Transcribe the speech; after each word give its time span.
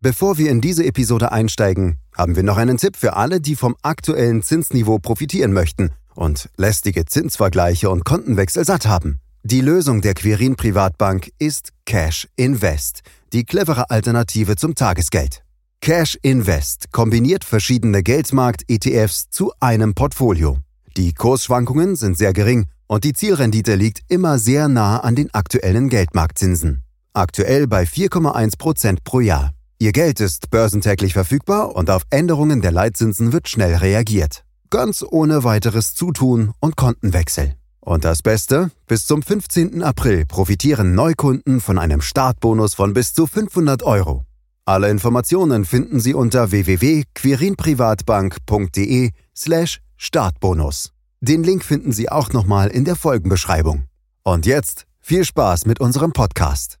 Bevor 0.00 0.36
wir 0.36 0.50
in 0.50 0.60
diese 0.60 0.84
Episode 0.84 1.32
einsteigen, 1.32 1.96
haben 2.14 2.36
wir 2.36 2.42
noch 2.42 2.58
einen 2.58 2.76
Tipp 2.76 2.96
für 2.96 3.16
alle, 3.16 3.40
die 3.40 3.56
vom 3.56 3.74
aktuellen 3.82 4.42
Zinsniveau 4.42 4.98
profitieren 4.98 5.52
möchten 5.52 5.90
und 6.14 6.50
lästige 6.56 7.06
Zinsvergleiche 7.06 7.88
und 7.88 8.04
Kontenwechsel 8.04 8.64
satt 8.64 8.86
haben. 8.86 9.20
Die 9.42 9.60
Lösung 9.60 10.00
der 10.00 10.14
Quirin 10.14 10.56
Privatbank 10.56 11.30
ist 11.38 11.70
Cash 11.86 12.28
Invest, 12.36 13.00
die 13.32 13.44
clevere 13.44 13.90
Alternative 13.90 14.56
zum 14.56 14.74
Tagesgeld. 14.74 15.42
Cash 15.80 16.18
Invest 16.22 16.92
kombiniert 16.92 17.44
verschiedene 17.44 18.02
Geldmarkt-ETFs 18.02 19.30
zu 19.30 19.52
einem 19.60 19.94
Portfolio. 19.94 20.58
Die 20.96 21.12
Kursschwankungen 21.12 21.96
sind 21.96 22.16
sehr 22.16 22.32
gering 22.32 22.66
und 22.86 23.04
die 23.04 23.12
Zielrendite 23.12 23.74
liegt 23.74 24.00
immer 24.08 24.38
sehr 24.38 24.68
nah 24.68 25.00
an 25.00 25.14
den 25.14 25.32
aktuellen 25.34 25.88
Geldmarktzinsen. 25.88 26.83
Aktuell 27.16 27.68
bei 27.68 27.84
4,1% 27.84 28.98
pro 29.04 29.20
Jahr. 29.20 29.52
Ihr 29.78 29.92
Geld 29.92 30.18
ist 30.18 30.50
börsentäglich 30.50 31.12
verfügbar 31.12 31.76
und 31.76 31.88
auf 31.88 32.02
Änderungen 32.10 32.60
der 32.60 32.72
Leitzinsen 32.72 33.32
wird 33.32 33.48
schnell 33.48 33.76
reagiert. 33.76 34.42
Ganz 34.68 35.04
ohne 35.08 35.44
weiteres 35.44 35.94
Zutun 35.94 36.50
und 36.58 36.76
Kontenwechsel. 36.76 37.54
Und 37.78 38.04
das 38.04 38.20
Beste, 38.20 38.72
bis 38.88 39.06
zum 39.06 39.22
15. 39.22 39.84
April 39.84 40.26
profitieren 40.26 40.96
Neukunden 40.96 41.60
von 41.60 41.78
einem 41.78 42.00
Startbonus 42.00 42.74
von 42.74 42.94
bis 42.94 43.14
zu 43.14 43.28
500 43.28 43.84
Euro. 43.84 44.24
Alle 44.64 44.90
Informationen 44.90 45.64
finden 45.64 46.00
Sie 46.00 46.14
unter 46.14 46.50
www.quirinprivatbank.de 46.50 49.12
slash 49.36 49.78
Startbonus. 49.96 50.90
Den 51.20 51.44
Link 51.44 51.64
finden 51.64 51.92
Sie 51.92 52.10
auch 52.10 52.32
nochmal 52.32 52.70
in 52.70 52.84
der 52.84 52.96
Folgenbeschreibung. 52.96 53.84
Und 54.24 54.46
jetzt 54.46 54.86
viel 55.00 55.24
Spaß 55.24 55.66
mit 55.66 55.78
unserem 55.78 56.12
Podcast. 56.12 56.80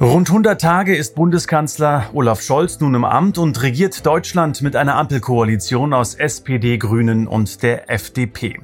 Rund 0.00 0.28
100 0.28 0.60
Tage 0.60 0.96
ist 0.96 1.14
Bundeskanzler 1.14 2.10
Olaf 2.14 2.42
Scholz 2.42 2.80
nun 2.80 2.96
im 2.96 3.04
Amt 3.04 3.38
und 3.38 3.62
regiert 3.62 4.04
Deutschland 4.04 4.60
mit 4.60 4.74
einer 4.74 4.96
Ampelkoalition 4.96 5.92
aus 5.94 6.16
SPD, 6.16 6.78
Grünen 6.78 7.28
und 7.28 7.62
der 7.62 7.88
FDP. 7.88 8.58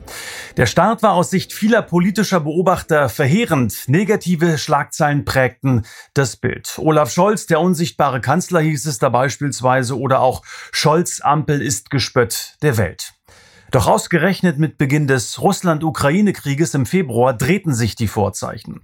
Der 0.57 0.67
Start 0.67 1.05
war 1.05 1.13
aus 1.13 1.31
Sicht 1.31 1.53
vieler 1.53 1.83
politischer 1.83 2.41
Beobachter 2.41 3.09
verheerend. 3.09 3.85
Negative 3.87 4.59
Schlagzeilen 4.59 5.25
prägten 5.25 5.87
das 6.15 6.37
Bild. 6.37 6.75
Olaf 6.79 7.13
Scholz, 7.13 7.47
der 7.47 7.61
unsichtbare 7.61 8.21
Kanzler 8.21 8.59
hieß 8.59 8.87
es 8.87 8.99
da 8.99 9.09
beispielsweise, 9.09 9.97
oder 9.97 10.23
auch 10.23 10.43
Scholz 10.73 11.21
Ampel 11.21 11.63
ist 11.63 11.91
Gespött 11.91 12.57
der 12.63 12.77
Welt. 12.77 13.15
Doch 13.71 13.87
ausgerechnet 13.87 14.59
mit 14.59 14.79
Beginn 14.79 15.07
des 15.07 15.41
Russland-Ukraine-Krieges 15.41 16.75
im 16.75 16.87
Februar 16.87 17.33
drehten 17.33 17.73
sich 17.73 17.95
die 17.95 18.09
Vorzeichen. 18.09 18.81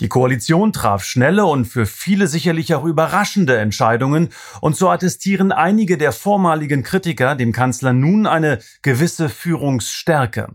Die 0.00 0.08
Koalition 0.08 0.72
traf 0.72 1.04
schnelle 1.04 1.44
und 1.44 1.66
für 1.66 1.84
viele 1.84 2.26
sicherlich 2.26 2.74
auch 2.74 2.84
überraschende 2.84 3.58
Entscheidungen 3.58 4.30
und 4.62 4.76
so 4.76 4.88
attestieren 4.88 5.52
einige 5.52 5.98
der 5.98 6.12
vormaligen 6.12 6.82
Kritiker 6.82 7.34
dem 7.34 7.52
Kanzler 7.52 7.92
nun 7.92 8.26
eine 8.26 8.60
gewisse 8.80 9.28
Führungsstärke. 9.28 10.48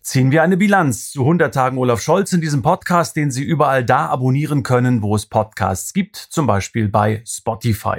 Ziehen 0.00 0.30
wir 0.30 0.44
eine 0.44 0.56
Bilanz 0.56 1.10
zu 1.10 1.22
100 1.22 1.52
Tagen 1.52 1.78
Olaf 1.78 2.00
Scholz 2.00 2.32
in 2.32 2.40
diesem 2.40 2.62
Podcast, 2.62 3.16
den 3.16 3.32
Sie 3.32 3.42
überall 3.42 3.84
da 3.84 4.06
abonnieren 4.06 4.62
können, 4.62 5.02
wo 5.02 5.16
es 5.16 5.26
Podcasts 5.26 5.92
gibt, 5.92 6.14
zum 6.16 6.46
Beispiel 6.46 6.88
bei 6.88 7.22
Spotify. 7.26 7.98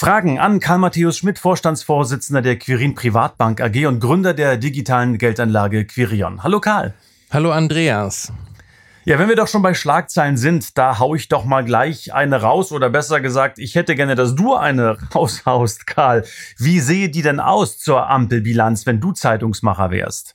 Fragen 0.00 0.38
an 0.38 0.60
Karl 0.60 0.78
Matthäus 0.78 1.18
Schmidt, 1.18 1.38
Vorstandsvorsitzender 1.38 2.40
der 2.40 2.58
Quirin 2.58 2.94
Privatbank 2.94 3.60
AG 3.60 3.84
und 3.86 4.00
Gründer 4.00 4.32
der 4.32 4.56
digitalen 4.56 5.18
Geldanlage 5.18 5.84
Quirion. 5.84 6.42
Hallo 6.42 6.58
Karl. 6.58 6.94
Hallo 7.30 7.52
Andreas. 7.52 8.32
Ja, 9.04 9.18
wenn 9.18 9.28
wir 9.28 9.36
doch 9.36 9.46
schon 9.46 9.60
bei 9.60 9.74
Schlagzeilen 9.74 10.38
sind, 10.38 10.78
da 10.78 10.98
hau 10.98 11.14
ich 11.14 11.28
doch 11.28 11.44
mal 11.44 11.66
gleich 11.66 12.14
eine 12.14 12.40
raus 12.40 12.72
oder 12.72 12.88
besser 12.88 13.20
gesagt, 13.20 13.58
ich 13.58 13.74
hätte 13.74 13.94
gerne, 13.94 14.14
dass 14.14 14.34
du 14.34 14.54
eine 14.54 14.96
raushaust, 15.14 15.86
Karl. 15.86 16.24
Wie 16.56 16.80
sehe 16.80 17.10
die 17.10 17.20
denn 17.20 17.38
aus 17.38 17.78
zur 17.78 18.08
Ampelbilanz, 18.08 18.86
wenn 18.86 19.00
du 19.00 19.12
Zeitungsmacher 19.12 19.90
wärst? 19.90 20.34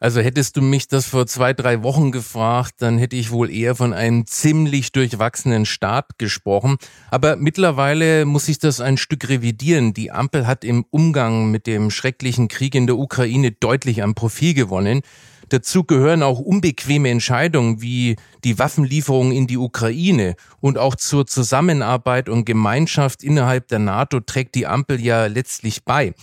Also 0.00 0.20
hättest 0.20 0.56
du 0.56 0.62
mich 0.62 0.86
das 0.86 1.06
vor 1.06 1.26
zwei, 1.26 1.52
drei 1.52 1.82
Wochen 1.82 2.12
gefragt, 2.12 2.74
dann 2.78 2.98
hätte 2.98 3.16
ich 3.16 3.32
wohl 3.32 3.50
eher 3.50 3.74
von 3.74 3.92
einem 3.92 4.26
ziemlich 4.26 4.92
durchwachsenen 4.92 5.66
Start 5.66 6.18
gesprochen. 6.18 6.76
Aber 7.10 7.34
mittlerweile 7.34 8.24
muss 8.24 8.48
ich 8.48 8.60
das 8.60 8.80
ein 8.80 8.96
Stück 8.96 9.28
revidieren. 9.28 9.94
Die 9.94 10.12
Ampel 10.12 10.46
hat 10.46 10.64
im 10.64 10.84
Umgang 10.90 11.50
mit 11.50 11.66
dem 11.66 11.90
schrecklichen 11.90 12.46
Krieg 12.46 12.76
in 12.76 12.86
der 12.86 12.96
Ukraine 12.96 13.50
deutlich 13.50 14.04
an 14.04 14.14
Profil 14.14 14.54
gewonnen. 14.54 15.02
Dazu 15.48 15.82
gehören 15.82 16.22
auch 16.22 16.38
unbequeme 16.38 17.08
Entscheidungen 17.08 17.82
wie 17.82 18.16
die 18.44 18.58
Waffenlieferung 18.58 19.32
in 19.32 19.48
die 19.48 19.56
Ukraine 19.56 20.36
und 20.60 20.78
auch 20.78 20.94
zur 20.94 21.26
Zusammenarbeit 21.26 22.28
und 22.28 22.44
Gemeinschaft 22.44 23.24
innerhalb 23.24 23.66
der 23.68 23.78
NATO 23.80 24.20
trägt 24.20 24.54
die 24.54 24.66
Ampel 24.66 25.00
ja 25.00 25.26
letztlich 25.26 25.84
bei. 25.84 26.14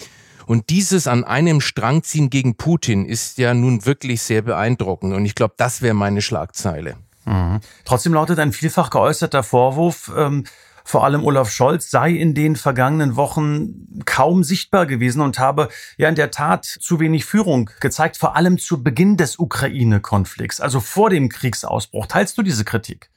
Und 0.45 0.69
dieses 0.69 1.07
an 1.07 1.23
einem 1.23 1.61
Strang 1.61 2.03
ziehen 2.03 2.29
gegen 2.29 2.55
Putin 2.55 3.05
ist 3.05 3.37
ja 3.37 3.53
nun 3.53 3.85
wirklich 3.85 4.21
sehr 4.21 4.41
beeindruckend. 4.41 5.13
Und 5.13 5.25
ich 5.25 5.35
glaube, 5.35 5.55
das 5.57 5.81
wäre 5.81 5.93
meine 5.93 6.21
Schlagzeile. 6.21 6.97
Mhm. 7.25 7.59
Trotzdem 7.83 8.13
lautet 8.13 8.39
ein 8.39 8.51
vielfach 8.51 8.89
geäußerter 8.89 9.43
Vorwurf, 9.43 10.11
ähm, 10.15 10.45
vor 10.87 11.03
allem 11.03 11.23
Olaf 11.23 11.49
Scholz 11.49 11.89
sei 11.89 12.11
in 12.11 12.35
den 12.35 12.55
vergangenen 12.55 13.15
Wochen 13.15 14.03
kaum 14.05 14.43
sichtbar 14.43 14.85
gewesen 14.85 15.19
und 15.19 15.39
habe 15.39 15.69
ja 15.97 16.07
in 16.07 16.13
der 16.13 16.29
Tat 16.29 16.63
zu 16.63 16.99
wenig 16.99 17.25
Führung 17.25 17.71
gezeigt, 17.79 18.17
vor 18.17 18.35
allem 18.35 18.59
zu 18.59 18.83
Beginn 18.83 19.17
des 19.17 19.39
Ukraine-Konflikts, 19.39 20.61
also 20.61 20.79
vor 20.79 21.09
dem 21.09 21.27
Kriegsausbruch. 21.27 22.05
Teilst 22.05 22.37
du 22.37 22.43
diese 22.43 22.65
Kritik? 22.65 23.09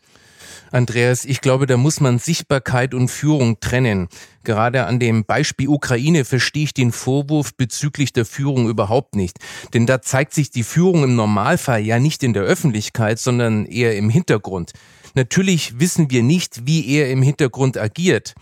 Andreas, 0.70 1.24
ich 1.24 1.40
glaube, 1.40 1.66
da 1.66 1.76
muss 1.76 2.00
man 2.00 2.18
Sichtbarkeit 2.18 2.94
und 2.94 3.08
Führung 3.08 3.60
trennen. 3.60 4.08
Gerade 4.44 4.86
an 4.86 4.98
dem 4.98 5.24
Beispiel 5.24 5.68
Ukraine 5.68 6.24
verstehe 6.24 6.64
ich 6.64 6.74
den 6.74 6.92
Vorwurf 6.92 7.54
bezüglich 7.54 8.12
der 8.12 8.24
Führung 8.24 8.68
überhaupt 8.68 9.14
nicht. 9.14 9.38
Denn 9.74 9.86
da 9.86 10.02
zeigt 10.02 10.34
sich 10.34 10.50
die 10.50 10.62
Führung 10.62 11.04
im 11.04 11.16
Normalfall 11.16 11.80
ja 11.80 11.98
nicht 11.98 12.22
in 12.22 12.32
der 12.32 12.42
Öffentlichkeit, 12.42 13.18
sondern 13.18 13.66
eher 13.66 13.96
im 13.96 14.10
Hintergrund. 14.10 14.72
Natürlich 15.14 15.80
wissen 15.80 16.10
wir 16.10 16.22
nicht, 16.22 16.66
wie 16.66 16.88
er 16.88 17.10
im 17.10 17.22
Hintergrund 17.22 17.76
agiert. 17.76 18.34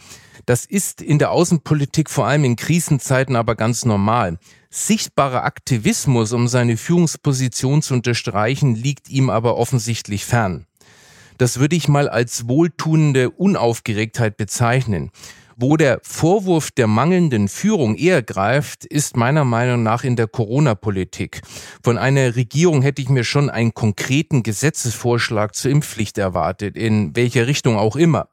Das 0.47 0.65
ist 0.65 1.03
in 1.03 1.19
der 1.19 1.33
Außenpolitik 1.33 2.09
vor 2.09 2.27
allem 2.27 2.45
in 2.45 2.57
Krisenzeiten 2.57 3.35
aber 3.35 3.57
ganz 3.57 3.85
normal. 3.85 4.39
Sichtbarer 4.71 5.45
Aktivismus, 5.45 6.33
um 6.33 6.49
seine 6.49 6.77
Führungsposition 6.77 7.83
zu 7.83 7.95
unterstreichen, 7.95 8.75
liegt 8.75 9.09
ihm 9.09 9.31
aber 9.31 9.57
offensichtlich 9.57 10.25
fern. 10.25 10.67
Das 11.39 11.59
würde 11.59 11.77
ich 11.77 11.89
mal 11.89 12.09
als 12.09 12.49
wohltuende 12.49 13.31
Unaufgeregtheit 13.31 14.37
bezeichnen. 14.37 15.11
Wo 15.59 15.79
der 15.79 16.01
Vorwurf 16.03 16.71
der 16.71 16.87
mangelnden 16.87 17.49
Führung 17.49 17.97
eher 17.97 18.23
greift, 18.23 18.85
ist 18.85 19.17
meiner 19.17 19.45
Meinung 19.45 19.83
nach 19.83 20.05
in 20.05 20.15
der 20.15 20.29
Corona-Politik. 20.29 21.41
Von 21.83 21.97
einer 21.97 22.37
Regierung 22.37 22.83
hätte 22.83 23.01
ich 23.01 23.09
mir 23.09 23.25
schon 23.25 23.49
einen 23.49 23.73
konkreten 23.73 24.43
Gesetzesvorschlag 24.43 25.55
zur 25.55 25.71
Impfpflicht 25.71 26.19
erwartet, 26.19 26.77
in 26.77 27.17
welcher 27.17 27.47
Richtung 27.47 27.79
auch 27.79 27.97
immer. 27.97 28.29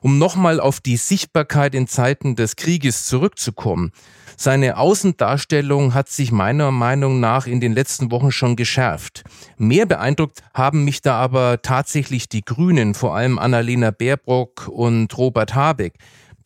Um 0.00 0.18
nochmal 0.18 0.60
auf 0.60 0.80
die 0.80 0.96
Sichtbarkeit 0.96 1.74
in 1.74 1.86
Zeiten 1.86 2.36
des 2.36 2.56
Krieges 2.56 3.04
zurückzukommen. 3.04 3.92
Seine 4.38 4.76
Außendarstellung 4.76 5.94
hat 5.94 6.10
sich 6.10 6.30
meiner 6.30 6.70
Meinung 6.70 7.20
nach 7.20 7.46
in 7.46 7.60
den 7.60 7.72
letzten 7.72 8.10
Wochen 8.10 8.30
schon 8.30 8.54
geschärft. 8.54 9.24
Mehr 9.56 9.86
beeindruckt 9.86 10.42
haben 10.52 10.84
mich 10.84 11.00
da 11.00 11.16
aber 11.16 11.62
tatsächlich 11.62 12.28
die 12.28 12.44
Grünen, 12.44 12.92
vor 12.92 13.16
allem 13.16 13.38
Annalena 13.38 13.92
Baerbock 13.92 14.68
und 14.68 15.16
Robert 15.16 15.54
Habeck. 15.54 15.94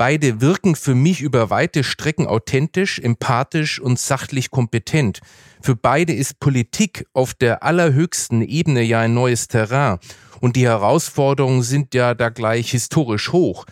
Beide 0.00 0.40
wirken 0.40 0.76
für 0.76 0.94
mich 0.94 1.20
über 1.20 1.50
weite 1.50 1.84
Strecken 1.84 2.26
authentisch, 2.26 2.98
empathisch 2.98 3.78
und 3.78 3.98
sachlich 3.98 4.50
kompetent. 4.50 5.20
Für 5.60 5.76
beide 5.76 6.14
ist 6.14 6.40
Politik 6.40 7.04
auf 7.12 7.34
der 7.34 7.62
allerhöchsten 7.62 8.40
Ebene 8.40 8.80
ja 8.80 9.00
ein 9.00 9.12
neues 9.12 9.46
Terrain. 9.46 9.98
Und 10.40 10.56
die 10.56 10.64
Herausforderungen 10.64 11.62
sind 11.62 11.92
ja 11.92 12.14
da 12.14 12.30
gleich 12.30 12.70
historisch 12.70 13.30
hoch. 13.32 13.66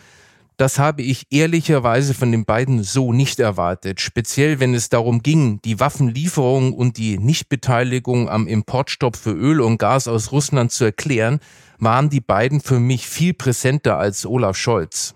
Das 0.57 0.77
habe 0.77 1.01
ich 1.01 1.25
ehrlicherweise 1.31 2.13
von 2.13 2.31
den 2.31 2.45
beiden 2.45 2.83
so 2.83 3.11
nicht 3.11 3.39
erwartet. 3.39 3.99
Speziell 3.99 4.59
wenn 4.59 4.75
es 4.75 4.89
darum 4.89 5.23
ging, 5.23 5.59
die 5.63 5.79
Waffenlieferung 5.79 6.73
und 6.73 6.97
die 6.97 7.17
Nichtbeteiligung 7.17 8.29
am 8.29 8.45
Importstopp 8.45 9.15
für 9.15 9.31
Öl 9.31 9.61
und 9.61 9.79
Gas 9.79 10.07
aus 10.07 10.31
Russland 10.31 10.71
zu 10.71 10.85
erklären, 10.85 11.39
waren 11.79 12.11
die 12.11 12.21
beiden 12.21 12.61
für 12.61 12.79
mich 12.79 13.07
viel 13.07 13.33
präsenter 13.33 13.97
als 13.97 14.27
Olaf 14.27 14.57
Scholz. 14.57 15.15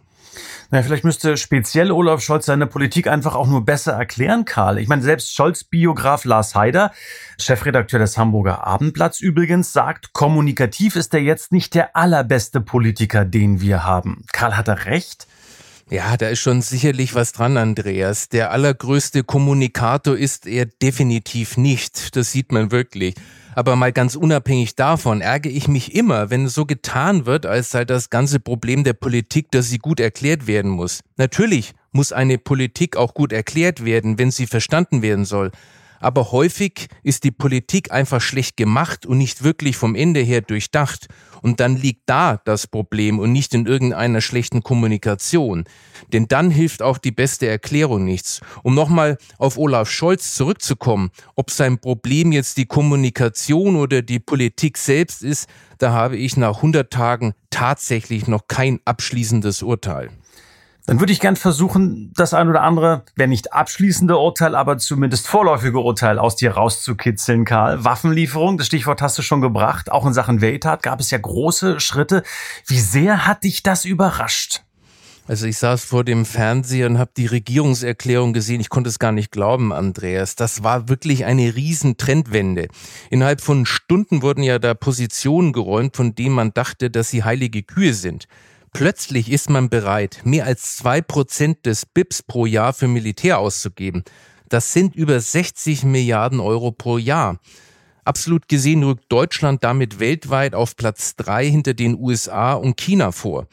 Naja, 0.71 0.83
vielleicht 0.83 1.03
müsste 1.03 1.37
speziell 1.37 1.91
Olaf 1.91 2.21
Scholz 2.21 2.45
seine 2.45 2.67
Politik 2.67 3.07
einfach 3.07 3.35
auch 3.35 3.47
nur 3.47 3.65
besser 3.65 3.93
erklären, 3.93 4.45
Karl. 4.45 4.79
Ich 4.79 4.87
meine, 4.87 5.01
selbst 5.01 5.35
Scholz-Biograf 5.35 6.25
Lars 6.25 6.55
Haider, 6.55 6.91
Chefredakteur 7.39 7.99
des 7.99 8.17
Hamburger 8.17 8.65
Abendblatts 8.65 9.21
übrigens, 9.21 9.73
sagt, 9.73 10.13
kommunikativ 10.13 10.95
ist 10.95 11.13
er 11.13 11.21
jetzt 11.21 11.51
nicht 11.51 11.75
der 11.75 11.95
allerbeste 11.95 12.61
Politiker, 12.61 13.25
den 13.25 13.61
wir 13.61 13.83
haben. 13.83 14.25
Karl 14.31 14.57
hat 14.57 14.67
er 14.67 14.85
recht? 14.85 15.27
Ja, 15.93 16.17
da 16.17 16.29
ist 16.29 16.39
schon 16.39 16.63
sicherlich 16.63 17.13
was 17.13 17.33
dran, 17.33 17.55
Andreas. 17.55 18.27
Der 18.27 18.49
allergrößte 18.49 19.23
Kommunikator 19.23 20.17
ist 20.17 20.47
er 20.47 20.65
definitiv 20.65 21.55
nicht. 21.55 22.15
Das 22.15 22.31
sieht 22.31 22.51
man 22.51 22.71
wirklich. 22.71 23.13
Aber 23.53 23.75
mal 23.75 23.91
ganz 23.91 24.15
unabhängig 24.15 24.75
davon 24.75 25.21
ärgere 25.21 25.51
ich 25.51 25.67
mich 25.67 25.93
immer, 25.93 26.31
wenn 26.31 26.47
so 26.47 26.65
getan 26.65 27.27
wird, 27.27 27.45
als 27.45 27.69
sei 27.69 27.85
das 27.85 28.09
ganze 28.09 28.39
Problem 28.39 28.83
der 28.83 28.93
Politik, 28.93 29.51
dass 29.51 29.69
sie 29.69 29.77
gut 29.77 29.99
erklärt 29.99 30.47
werden 30.47 30.71
muss. 30.71 31.01
Natürlich 31.17 31.73
muss 31.91 32.11
eine 32.11 32.39
Politik 32.39 32.97
auch 32.97 33.13
gut 33.13 33.31
erklärt 33.31 33.85
werden, 33.85 34.17
wenn 34.17 34.31
sie 34.31 34.47
verstanden 34.47 35.03
werden 35.03 35.25
soll 35.25 35.51
aber 36.03 36.33
häufig 36.33 36.87
ist 37.01 37.23
die 37.23 37.31
Politik 37.31 37.91
einfach 37.91 38.19
schlecht 38.19 38.57
gemacht 38.57 39.05
und 39.05 39.17
nicht 39.17 39.43
wirklich 39.43 39.77
vom 39.77 39.95
Ende 39.95 40.19
her 40.19 40.41
durchdacht. 40.41 41.07
Und 41.43 41.59
dann 41.59 41.77
liegt 41.77 42.03
da 42.07 42.41
das 42.45 42.65
Problem 42.65 43.19
und 43.19 43.31
nicht 43.31 43.53
in 43.53 43.67
irgendeiner 43.67 44.21
schlechten 44.21 44.63
Kommunikation. 44.63 45.65
Denn 46.11 46.27
dann 46.27 46.49
hilft 46.49 46.81
auch 46.81 46.97
die 46.97 47.11
beste 47.11 47.47
Erklärung 47.47 48.05
nichts. 48.05 48.41
Um 48.63 48.73
nochmal 48.73 49.17
auf 49.37 49.57
Olaf 49.57 49.91
Scholz 49.91 50.33
zurückzukommen, 50.33 51.11
ob 51.35 51.51
sein 51.51 51.77
Problem 51.77 52.31
jetzt 52.31 52.57
die 52.57 52.65
Kommunikation 52.65 53.75
oder 53.75 54.01
die 54.01 54.19
Politik 54.19 54.77
selbst 54.77 55.21
ist, 55.21 55.47
da 55.77 55.91
habe 55.91 56.17
ich 56.17 56.37
nach 56.37 56.57
100 56.57 56.91
Tagen 56.91 57.33
tatsächlich 57.49 58.27
noch 58.27 58.47
kein 58.47 58.79
abschließendes 58.85 59.61
Urteil. 59.61 60.09
Dann 60.85 60.99
würde 60.99 61.13
ich 61.13 61.21
gern 61.21 61.37
versuchen, 61.37 62.11
das 62.15 62.33
ein 62.33 62.49
oder 62.49 62.61
andere, 62.61 63.03
wenn 63.15 63.29
nicht 63.29 63.53
abschließende 63.53 64.17
Urteil, 64.17 64.53
aber 64.53 64.77
zumindest 64.77 65.27
vorläufige 65.27 65.79
Urteil 65.79 66.19
aus 66.19 66.35
dir 66.35 66.51
rauszukitzeln, 66.51 67.45
Karl. 67.45 67.85
Waffenlieferung, 67.85 68.57
das 68.57 68.67
Stichwort 68.67 69.01
hast 69.01 69.17
du 69.17 69.21
schon 69.21 69.39
gebracht. 69.39 69.89
Auch 69.89 70.05
in 70.05 70.13
Sachen 70.13 70.41
Welttat 70.41 70.83
gab 70.83 70.99
es 70.99 71.09
ja 71.09 71.17
große 71.17 71.79
Schritte. 71.79 72.23
Wie 72.67 72.79
sehr 72.79 73.25
hat 73.25 73.45
dich 73.45 73.63
das 73.63 73.85
überrascht? 73.85 74.63
Also 75.25 75.45
ich 75.45 75.57
saß 75.57 75.85
vor 75.85 76.03
dem 76.03 76.25
Fernseher 76.25 76.87
und 76.87 76.97
habe 76.97 77.11
die 77.15 77.27
Regierungserklärung 77.27 78.33
gesehen. 78.33 78.59
Ich 78.59 78.67
konnte 78.67 78.89
es 78.89 78.99
gar 78.99 79.13
nicht 79.13 79.31
glauben, 79.31 79.71
Andreas. 79.71 80.35
Das 80.35 80.63
war 80.63 80.89
wirklich 80.89 81.23
eine 81.23 81.55
Riesentrendwende. 81.55 82.67
Innerhalb 83.09 83.39
von 83.39 83.65
Stunden 83.65 84.21
wurden 84.21 84.43
ja 84.43 84.59
da 84.59 84.73
Positionen 84.73 85.53
geräumt, 85.53 85.95
von 85.95 86.13
denen 86.13 86.35
man 86.35 86.53
dachte, 86.53 86.89
dass 86.89 87.09
sie 87.09 87.23
heilige 87.23 87.63
Kühe 87.63 87.93
sind. 87.93 88.27
Plötzlich 88.73 89.31
ist 89.31 89.51
man 89.51 89.69
bereit, 89.69 90.21
mehr 90.23 90.45
als 90.45 90.77
zwei 90.77 90.99
Prozent 90.99 91.67
des 91.67 91.85
BIPs 91.85 92.23
pro 92.23 92.47
Jahr 92.47 92.73
für 92.73 92.87
Militär 92.87 93.37
auszugeben. 93.37 94.03
Das 94.49 94.73
sind 94.73 94.95
über 94.95 95.19
60 95.19 95.83
Milliarden 95.83 96.39
Euro 96.39 96.71
pro 96.71 96.97
Jahr. 96.97 97.39
Absolut 98.03 98.49
gesehen 98.49 98.83
rückt 98.83 99.05
Deutschland 99.09 99.63
damit 99.63 99.99
weltweit 99.99 100.55
auf 100.55 100.75
Platz 100.75 101.15
drei 101.15 101.47
hinter 101.47 101.75
den 101.75 101.95
USA 101.95 102.53
und 102.53 102.75
China 102.75 103.11
vor. 103.11 103.47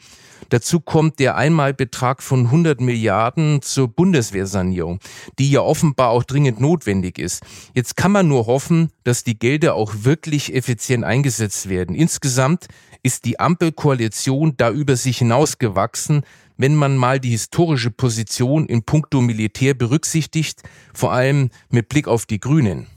Dazu 0.51 0.81
kommt 0.81 1.19
der 1.19 1.37
Einmalbetrag 1.37 2.21
von 2.21 2.47
100 2.47 2.81
Milliarden 2.81 3.61
zur 3.61 3.87
Bundeswehrsanierung, 3.87 4.99
die 5.39 5.49
ja 5.49 5.61
offenbar 5.61 6.09
auch 6.09 6.25
dringend 6.25 6.59
notwendig 6.59 7.17
ist. 7.17 7.41
Jetzt 7.73 7.95
kann 7.95 8.11
man 8.11 8.27
nur 8.27 8.47
hoffen, 8.47 8.91
dass 9.05 9.23
die 9.23 9.39
Gelder 9.39 9.75
auch 9.75 9.93
wirklich 10.01 10.53
effizient 10.53 11.05
eingesetzt 11.05 11.69
werden. 11.69 11.95
Insgesamt 11.95 12.67
ist 13.01 13.23
die 13.23 13.39
Ampelkoalition 13.39 14.55
da 14.57 14.71
über 14.71 14.97
sich 14.97 15.19
hinausgewachsen, 15.19 16.23
wenn 16.57 16.75
man 16.75 16.97
mal 16.97 17.21
die 17.21 17.31
historische 17.31 17.89
Position 17.89 18.65
in 18.65 18.83
puncto 18.83 19.21
Militär 19.21 19.73
berücksichtigt, 19.73 20.63
vor 20.93 21.13
allem 21.13 21.49
mit 21.69 21.87
Blick 21.87 22.09
auf 22.09 22.25
die 22.25 22.41
Grünen. 22.41 22.87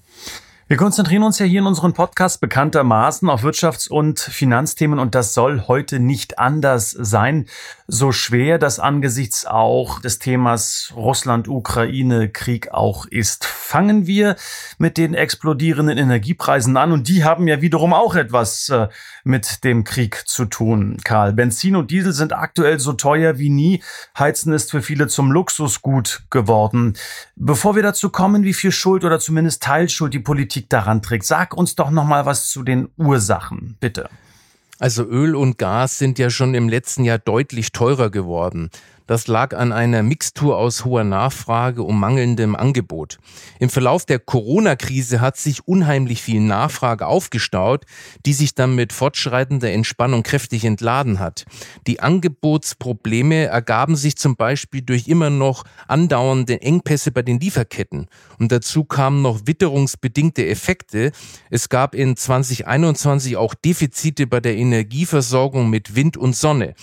Wir 0.67 0.79
konzentrieren 0.79 1.25
uns 1.25 1.39
ja 1.39 1.45
hier 1.45 1.61
in 1.61 1.67
unserem 1.67 1.93
Podcast 1.93 2.41
bekanntermaßen 2.41 3.29
auf 3.29 3.45
Wirtschafts- 3.45 3.87
und 3.87 4.19
Finanzthemen 4.19 4.99
und 4.99 5.15
das 5.15 5.35
soll 5.35 5.65
heute 5.69 6.01
nicht 6.01 6.39
anders 6.39 6.91
sein. 6.91 7.45
So 7.87 8.13
schwer 8.13 8.59
das 8.59 8.79
angesichts 8.79 9.45
auch 9.45 10.01
des 10.01 10.21
Themas 10.21 10.91
Russland-Ukraine-Krieg 10.97 12.73
auch 12.73 13.05
ist. 13.05 13.45
Fangen 13.45 14.07
wir 14.07 14.37
mit 14.79 14.97
den 14.97 15.13
explodierenden 15.13 15.99
Energiepreisen 15.99 16.79
an 16.79 16.93
und 16.93 17.09
die 17.09 17.25
haben 17.25 17.47
ja 17.47 17.61
wiederum 17.61 17.93
auch 17.93 18.15
etwas 18.15 18.71
äh, 18.71 18.89
mit 19.25 19.65
dem 19.65 19.85
Krieg 19.85 20.23
zu 20.27 20.45
tun. 20.45 20.99
Karl, 21.03 21.33
Benzin 21.33 21.77
und 21.77 21.91
Diesel 21.91 22.13
sind 22.13 22.33
aktuell 22.33 22.79
so 22.79 22.93
teuer 22.93 23.39
wie 23.39 23.51
nie. 23.51 23.83
Heizen 24.19 24.53
ist 24.53 24.71
für 24.71 24.83
viele 24.83 25.09
zum 25.09 25.33
Luxusgut 25.33 26.23
geworden. 26.31 26.95
Bevor 27.35 27.75
wir 27.75 27.83
dazu 27.83 28.11
kommen, 28.11 28.45
wie 28.45 28.55
viel 28.55 28.73
Schuld 28.73 29.05
oder 29.05 29.19
zumindest 29.19 29.63
Teilschuld 29.63 30.15
die 30.15 30.21
Politik 30.21 30.69
daran 30.69 31.03
trägt. 31.03 31.25
Sag 31.25 31.55
uns 31.55 31.75
doch 31.75 31.91
noch 31.91 32.05
mal 32.05 32.27
was 32.27 32.49
zu 32.49 32.63
den 32.63 32.89
Ursachen, 32.97 33.77
bitte. 33.81 34.09
Also 34.79 35.05
Öl 35.05 35.37
und 35.37 35.57
Gas 35.57 35.99
sind 35.99 36.19
ja 36.19 36.31
schon 36.31 36.55
im 36.55 36.69
letzten 36.69 37.05
Jahr 37.05 37.19
deutlich 37.19 37.73
teurer 37.73 38.11
geworden. 38.11 38.71
Das 39.07 39.27
lag 39.27 39.55
an 39.55 39.71
einer 39.71 40.03
Mixtur 40.03 40.57
aus 40.57 40.87
hoher 40.87 41.05
Nachfrage 41.05 41.83
und 41.83 41.99
mangelndem 41.99 42.57
Angebot. 42.57 43.19
Im 43.59 43.69
Verlauf 43.69 44.07
der 44.07 44.19
Corona-Krise 44.19 45.21
hat 45.21 45.37
sich 45.37 45.69
unheimlich 45.69 46.23
viel 46.23 46.41
Nachfrage 46.41 47.07
aufgestaut, 47.07 47.85
die 48.25 48.33
sich 48.33 48.55
dann 48.55 48.75
mit 48.75 48.95
fortschreitender 48.95 49.71
Entspannung 49.73 50.23
kräftig 50.23 50.65
entladen 50.65 51.19
hat. 51.19 51.45
Die 51.87 52.01
Angebotsprobleme 52.01 53.45
ergaben 53.45 53.95
sich 53.95 54.17
zum 54.17 54.37
Beispiel 54.37 54.81
durch 54.81 55.07
immer 55.07 55.29
noch 55.29 55.65
andauernde 55.87 56.63
Engpässe 56.63 57.13
bei 57.13 57.21
den 57.21 57.39
Lieferketten. 57.39 58.07
Und 58.39 58.53
dazu 58.53 58.85
kamen 58.85 59.21
noch 59.21 59.43
witterungsbedingte 59.45 60.47
Effekte. 60.47 61.13
Es 61.51 61.69
gab 61.69 61.95
in 61.95 62.17
2021 62.17 63.37
auch 63.37 63.53
Defizite 63.53 64.27
bei 64.27 64.41
der 64.41 64.57
Energieversorgung 64.57 65.69
mit 65.69 65.95
Wind 65.95 66.17
und 66.17 66.35
Sonne 66.35 66.75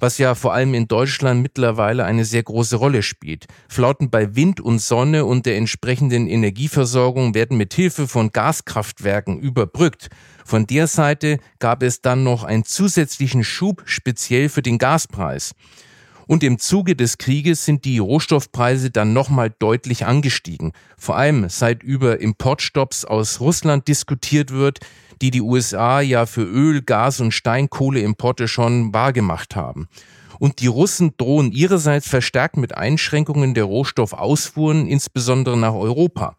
was 0.00 0.18
ja 0.18 0.34
vor 0.34 0.52
allem 0.54 0.74
in 0.74 0.88
Deutschland 0.88 1.42
mittlerweile 1.42 2.04
eine 2.04 2.24
sehr 2.24 2.42
große 2.42 2.76
Rolle 2.76 3.02
spielt. 3.02 3.46
Flauten 3.68 4.10
bei 4.10 4.34
Wind 4.34 4.60
und 4.60 4.80
Sonne 4.80 5.24
und 5.24 5.46
der 5.46 5.56
entsprechenden 5.56 6.26
Energieversorgung 6.26 7.34
werden 7.34 7.56
mit 7.56 7.74
Hilfe 7.74 8.08
von 8.08 8.32
Gaskraftwerken 8.32 9.38
überbrückt. 9.38 10.08
Von 10.44 10.66
der 10.66 10.86
Seite 10.86 11.38
gab 11.60 11.82
es 11.82 12.00
dann 12.00 12.24
noch 12.24 12.42
einen 12.42 12.64
zusätzlichen 12.64 13.44
Schub 13.44 13.82
speziell 13.84 14.48
für 14.48 14.62
den 14.62 14.78
Gaspreis. 14.78 15.54
Und 16.30 16.44
im 16.44 16.60
Zuge 16.60 16.94
des 16.94 17.18
Krieges 17.18 17.64
sind 17.64 17.84
die 17.84 17.98
Rohstoffpreise 17.98 18.92
dann 18.92 19.12
nochmal 19.12 19.52
deutlich 19.58 20.06
angestiegen. 20.06 20.70
Vor 20.96 21.16
allem 21.16 21.48
seit 21.48 21.82
über 21.82 22.20
Importstopps 22.20 23.04
aus 23.04 23.40
Russland 23.40 23.88
diskutiert 23.88 24.52
wird, 24.52 24.78
die 25.20 25.32
die 25.32 25.40
USA 25.40 26.00
ja 26.00 26.26
für 26.26 26.44
Öl, 26.44 26.82
Gas 26.82 27.18
und 27.18 27.32
Steinkohleimporte 27.32 28.46
schon 28.46 28.94
wahrgemacht 28.94 29.56
haben. 29.56 29.88
Und 30.38 30.60
die 30.60 30.68
Russen 30.68 31.14
drohen 31.16 31.50
ihrerseits 31.50 32.08
verstärkt 32.08 32.56
mit 32.56 32.76
Einschränkungen 32.76 33.54
der 33.54 33.64
Rohstoffausfuhren, 33.64 34.86
insbesondere 34.86 35.58
nach 35.58 35.74
Europa. 35.74 36.36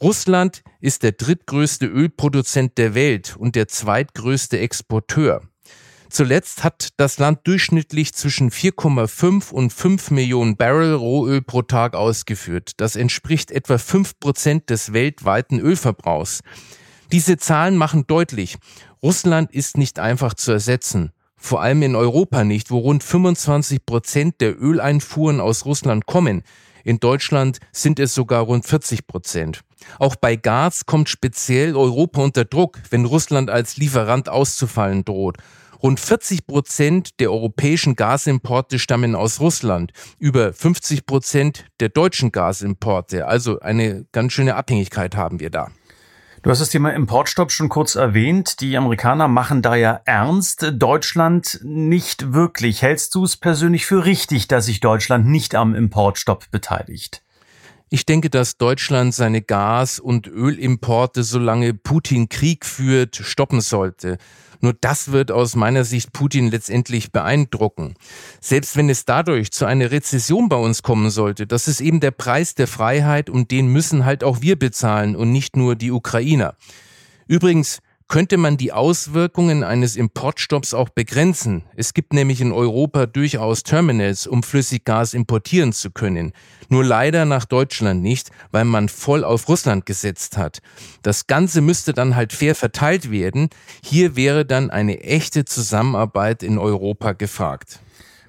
Russland 0.00 0.64
ist 0.80 1.04
der 1.04 1.12
drittgrößte 1.12 1.86
Ölproduzent 1.86 2.76
der 2.76 2.96
Welt 2.96 3.36
und 3.38 3.54
der 3.54 3.68
zweitgrößte 3.68 4.58
Exporteur. 4.58 5.42
Zuletzt 6.12 6.62
hat 6.62 6.90
das 6.98 7.18
Land 7.18 7.38
durchschnittlich 7.44 8.12
zwischen 8.12 8.50
4,5 8.50 9.50
und 9.50 9.72
5 9.72 10.10
Millionen 10.10 10.58
Barrel 10.58 10.92
Rohöl 10.92 11.40
pro 11.40 11.62
Tag 11.62 11.94
ausgeführt. 11.94 12.72
Das 12.76 12.96
entspricht 12.96 13.50
etwa 13.50 13.78
5 13.78 14.20
Prozent 14.20 14.68
des 14.68 14.92
weltweiten 14.92 15.58
Ölverbrauchs. 15.58 16.40
Diese 17.12 17.38
Zahlen 17.38 17.78
machen 17.78 18.06
deutlich, 18.06 18.58
Russland 19.02 19.52
ist 19.52 19.78
nicht 19.78 19.98
einfach 19.98 20.34
zu 20.34 20.52
ersetzen. 20.52 21.12
Vor 21.38 21.62
allem 21.62 21.80
in 21.80 21.96
Europa 21.96 22.44
nicht, 22.44 22.70
wo 22.70 22.80
rund 22.80 23.02
25 23.02 23.86
Prozent 23.86 24.42
der 24.42 24.60
Öleinfuhren 24.62 25.40
aus 25.40 25.64
Russland 25.64 26.04
kommen. 26.04 26.42
In 26.84 27.00
Deutschland 27.00 27.58
sind 27.72 27.98
es 27.98 28.14
sogar 28.14 28.42
rund 28.42 28.66
40 28.66 29.06
Prozent. 29.06 29.62
Auch 29.98 30.16
bei 30.16 30.36
Gas 30.36 30.84
kommt 30.84 31.08
speziell 31.08 31.74
Europa 31.74 32.20
unter 32.20 32.44
Druck, 32.44 32.80
wenn 32.90 33.06
Russland 33.06 33.48
als 33.48 33.78
Lieferant 33.78 34.28
auszufallen 34.28 35.06
droht. 35.06 35.38
Rund 35.82 35.98
40 35.98 36.46
Prozent 36.46 37.18
der 37.18 37.32
europäischen 37.32 37.96
Gasimporte 37.96 38.78
stammen 38.78 39.16
aus 39.16 39.40
Russland, 39.40 39.92
über 40.20 40.52
50 40.52 41.06
Prozent 41.06 41.64
der 41.80 41.88
deutschen 41.88 42.30
Gasimporte. 42.30 43.26
Also 43.26 43.58
eine 43.58 44.06
ganz 44.12 44.32
schöne 44.32 44.54
Abhängigkeit 44.54 45.16
haben 45.16 45.40
wir 45.40 45.50
da. 45.50 45.72
Du 46.42 46.50
hast 46.50 46.60
das 46.60 46.70
Thema 46.70 46.92
Importstopp 46.92 47.50
schon 47.50 47.68
kurz 47.68 47.96
erwähnt. 47.96 48.60
Die 48.60 48.76
Amerikaner 48.76 49.26
machen 49.26 49.60
da 49.60 49.74
ja 49.74 50.00
ernst, 50.04 50.72
Deutschland 50.72 51.60
nicht 51.62 52.32
wirklich. 52.32 52.82
Hältst 52.82 53.14
du 53.16 53.24
es 53.24 53.36
persönlich 53.36 53.84
für 53.84 54.04
richtig, 54.04 54.46
dass 54.46 54.66
sich 54.66 54.78
Deutschland 54.78 55.26
nicht 55.26 55.56
am 55.56 55.74
Importstopp 55.74 56.50
beteiligt? 56.52 57.22
Ich 57.90 58.06
denke, 58.06 58.30
dass 58.30 58.56
Deutschland 58.56 59.14
seine 59.14 59.42
Gas- 59.42 59.98
und 59.98 60.26
Ölimporte, 60.26 61.24
solange 61.24 61.74
Putin 61.74 62.28
Krieg 62.28 62.64
führt, 62.64 63.16
stoppen 63.16 63.60
sollte. 63.60 64.18
Nur 64.62 64.74
das 64.80 65.10
wird 65.10 65.32
aus 65.32 65.56
meiner 65.56 65.84
Sicht 65.84 66.12
Putin 66.12 66.48
letztendlich 66.48 67.10
beeindrucken. 67.10 67.94
Selbst 68.40 68.76
wenn 68.76 68.88
es 68.88 69.04
dadurch 69.04 69.50
zu 69.50 69.66
einer 69.66 69.90
Rezession 69.90 70.48
bei 70.48 70.56
uns 70.56 70.82
kommen 70.82 71.10
sollte, 71.10 71.48
das 71.48 71.66
ist 71.66 71.80
eben 71.80 71.98
der 71.98 72.12
Preis 72.12 72.54
der 72.54 72.68
Freiheit 72.68 73.28
und 73.28 73.50
den 73.50 73.66
müssen 73.66 74.04
halt 74.04 74.22
auch 74.22 74.40
wir 74.40 74.56
bezahlen 74.56 75.16
und 75.16 75.32
nicht 75.32 75.56
nur 75.56 75.74
die 75.74 75.90
Ukrainer. 75.90 76.54
Übrigens, 77.26 77.81
könnte 78.08 78.36
man 78.36 78.56
die 78.56 78.72
Auswirkungen 78.72 79.64
eines 79.64 79.96
Importstopps 79.96 80.74
auch 80.74 80.88
begrenzen. 80.88 81.64
Es 81.76 81.94
gibt 81.94 82.12
nämlich 82.12 82.40
in 82.40 82.52
Europa 82.52 83.06
durchaus 83.06 83.62
Terminals, 83.62 84.26
um 84.26 84.42
Flüssiggas 84.42 85.14
importieren 85.14 85.72
zu 85.72 85.90
können. 85.90 86.32
Nur 86.68 86.84
leider 86.84 87.24
nach 87.24 87.44
Deutschland 87.44 88.02
nicht, 88.02 88.30
weil 88.50 88.64
man 88.64 88.88
voll 88.88 89.24
auf 89.24 89.48
Russland 89.48 89.86
gesetzt 89.86 90.36
hat. 90.36 90.60
Das 91.02 91.26
Ganze 91.26 91.60
müsste 91.60 91.92
dann 91.92 92.16
halt 92.16 92.32
fair 92.32 92.54
verteilt 92.54 93.10
werden. 93.10 93.50
Hier 93.84 94.16
wäre 94.16 94.44
dann 94.44 94.70
eine 94.70 95.00
echte 95.00 95.44
Zusammenarbeit 95.44 96.42
in 96.42 96.58
Europa 96.58 97.12
gefragt. 97.12 97.80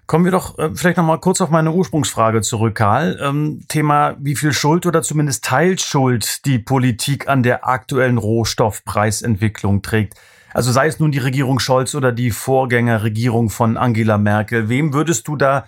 Kommen 0.05 0.25
wir 0.25 0.31
doch 0.31 0.57
äh, 0.60 0.69
vielleicht 0.75 0.98
noch 0.98 1.05
mal 1.05 1.19
kurz 1.19 1.39
auf 1.39 1.50
meine 1.50 1.72
Ursprungsfrage 1.72 2.41
zurück, 2.41 2.75
Karl. 2.75 3.17
Ähm, 3.22 3.63
Thema, 3.69 4.15
wie 4.19 4.36
viel 4.36 4.53
Schuld 4.53 4.86
oder 4.86 5.01
zumindest 5.01 5.45
Teilschuld 5.45 6.45
die 6.45 6.60
Politik 6.60 7.29
an 7.29 7.41
der 7.41 7.67
aktuellen 7.67 8.17
Rohstoffpreisentwicklung 8.17 9.81
trägt. 9.81 10.15
Also 10.53 10.72
sei 10.72 10.88
es 10.88 11.00
nun 11.00 11.12
die 11.12 11.19
Regierung 11.19 11.60
Scholz 11.60 11.95
oder 11.95 12.12
die 12.12 12.31
Vorgängerregierung 12.31 13.50
von 13.50 13.75
Angela 13.75 14.17
Merkel. 14.17 14.69
Wem 14.69 14.93
würdest 14.93 15.27
du 15.27 15.36
da 15.36 15.65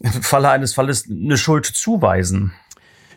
im 0.00 0.12
Falle 0.12 0.50
eines 0.50 0.74
Falles 0.74 1.08
eine 1.08 1.38
Schuld 1.38 1.64
zuweisen? 1.64 2.52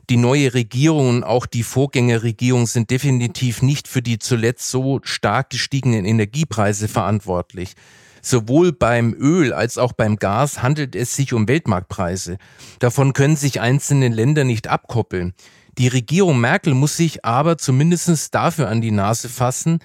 Die 0.09 0.17
neue 0.17 0.53
Regierung 0.53 1.09
und 1.09 1.23
auch 1.23 1.45
die 1.45 1.63
Vorgängerregierung 1.63 2.67
sind 2.67 2.89
definitiv 2.89 3.61
nicht 3.61 3.87
für 3.87 4.01
die 4.01 4.17
zuletzt 4.17 4.71
so 4.71 5.01
stark 5.03 5.49
gestiegenen 5.51 6.05
Energiepreise 6.05 6.87
verantwortlich. 6.87 7.75
Sowohl 8.21 8.71
beim 8.71 9.13
Öl 9.13 9.53
als 9.53 9.77
auch 9.77 9.93
beim 9.93 10.17
Gas 10.17 10.61
handelt 10.61 10.95
es 10.95 11.15
sich 11.15 11.33
um 11.33 11.47
Weltmarktpreise. 11.47 12.37
Davon 12.79 13.13
können 13.13 13.35
sich 13.35 13.61
einzelne 13.61 14.09
Länder 14.09 14.43
nicht 14.43 14.67
abkoppeln. 14.67 15.33
Die 15.77 15.87
Regierung 15.87 16.39
Merkel 16.39 16.73
muss 16.73 16.97
sich 16.97 17.23
aber 17.23 17.57
zumindest 17.57 18.33
dafür 18.35 18.67
an 18.67 18.81
die 18.81 18.91
Nase 18.91 19.29
fassen, 19.29 19.79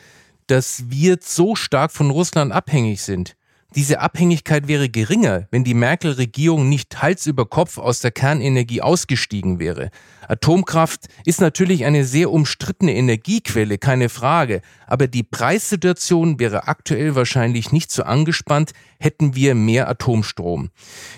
dass 0.46 0.84
wir 0.88 1.18
so 1.20 1.54
stark 1.54 1.92
von 1.92 2.10
Russland 2.10 2.52
abhängig 2.52 3.02
sind. 3.02 3.36
Diese 3.74 4.00
Abhängigkeit 4.00 4.68
wäre 4.68 4.88
geringer, 4.88 5.48
wenn 5.50 5.64
die 5.64 5.74
Merkel-Regierung 5.74 6.68
nicht 6.68 7.02
Hals 7.02 7.26
über 7.26 7.44
Kopf 7.44 7.76
aus 7.76 7.98
der 7.98 8.12
Kernenergie 8.12 8.80
ausgestiegen 8.80 9.58
wäre. 9.58 9.90
Atomkraft 10.28 11.06
ist 11.24 11.40
natürlich 11.40 11.84
eine 11.84 12.04
sehr 12.04 12.30
umstrittene 12.30 12.94
Energiequelle, 12.94 13.78
keine 13.78 14.08
Frage, 14.08 14.62
aber 14.86 15.08
die 15.08 15.24
Preissituation 15.24 16.38
wäre 16.38 16.68
aktuell 16.68 17.16
wahrscheinlich 17.16 17.72
nicht 17.72 17.90
so 17.90 18.04
angespannt, 18.04 18.70
hätten 19.00 19.34
wir 19.34 19.56
mehr 19.56 19.88
Atomstrom. 19.88 20.70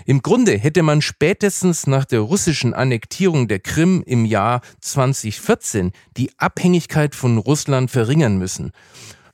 Im 0.06 0.22
Grunde 0.22 0.56
hätte 0.56 0.82
man 0.82 1.02
spätestens 1.02 1.86
nach 1.86 2.06
der 2.06 2.20
russischen 2.20 2.72
Annektierung 2.72 3.48
der 3.48 3.60
Krim 3.60 4.02
im 4.06 4.25
Jahr 4.25 4.62
2014 4.80 5.92
die 6.16 6.30
Abhängigkeit 6.38 7.14
von 7.14 7.36
Russland 7.36 7.90
verringern 7.90 8.38
müssen. 8.38 8.72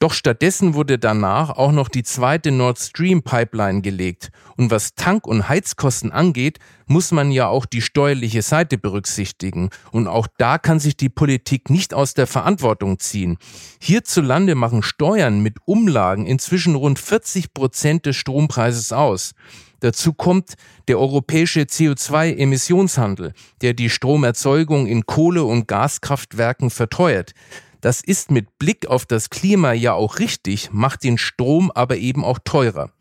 Doch 0.02 0.14
stattdessen 0.14 0.74
wurde 0.74 0.98
danach 0.98 1.50
auch 1.50 1.70
noch 1.70 1.88
die 1.88 2.02
zweite 2.02 2.50
Nord 2.50 2.80
Stream 2.80 3.22
Pipeline 3.22 3.82
gelegt. 3.82 4.32
Und 4.56 4.72
was 4.72 4.96
Tank- 4.96 5.28
und 5.28 5.48
Heizkosten 5.48 6.10
angeht, 6.10 6.58
muss 6.86 7.12
man 7.12 7.30
ja 7.30 7.46
auch 7.46 7.66
die 7.66 7.82
steuerliche 7.82 8.42
Seite 8.42 8.78
berücksichtigen. 8.78 9.70
Und 9.92 10.08
auch 10.08 10.26
da 10.38 10.58
kann 10.58 10.80
sich 10.80 10.96
die 10.96 11.08
Politik 11.08 11.70
nicht 11.70 11.94
aus 11.94 12.14
der 12.14 12.26
Verantwortung 12.26 12.98
ziehen. 12.98 13.38
Hierzulande 13.80 14.56
machen 14.56 14.82
Steuern 14.82 15.40
mit 15.40 15.58
Umlagen 15.66 16.26
inzwischen 16.26 16.74
rund 16.74 16.98
40 16.98 17.54
Prozent 17.54 18.04
des 18.04 18.16
Strompreises 18.16 18.92
aus. 18.92 19.34
Dazu 19.78 20.14
kommt 20.14 20.54
der 20.88 20.98
europäische 20.98 21.60
CO2-Emissionshandel, 21.60 23.34
der 23.60 23.72
die 23.72 23.88
Stromerzeugung 23.88 24.88
in 24.88 25.06
Kohle- 25.06 25.44
und 25.44 25.68
Gaskraftwerken 25.68 26.70
verteuert. 26.70 27.34
Das 27.82 28.00
ist 28.00 28.30
mit 28.30 28.58
Blick 28.58 28.86
auf 28.86 29.06
das 29.06 29.28
Klima 29.28 29.72
ja 29.72 29.92
auch 29.92 30.20
richtig, 30.20 30.70
macht 30.72 31.02
den 31.02 31.18
Strom 31.18 31.72
aber 31.72 31.96
eben 31.96 32.24
auch 32.24 32.38
teurer. 32.42 32.92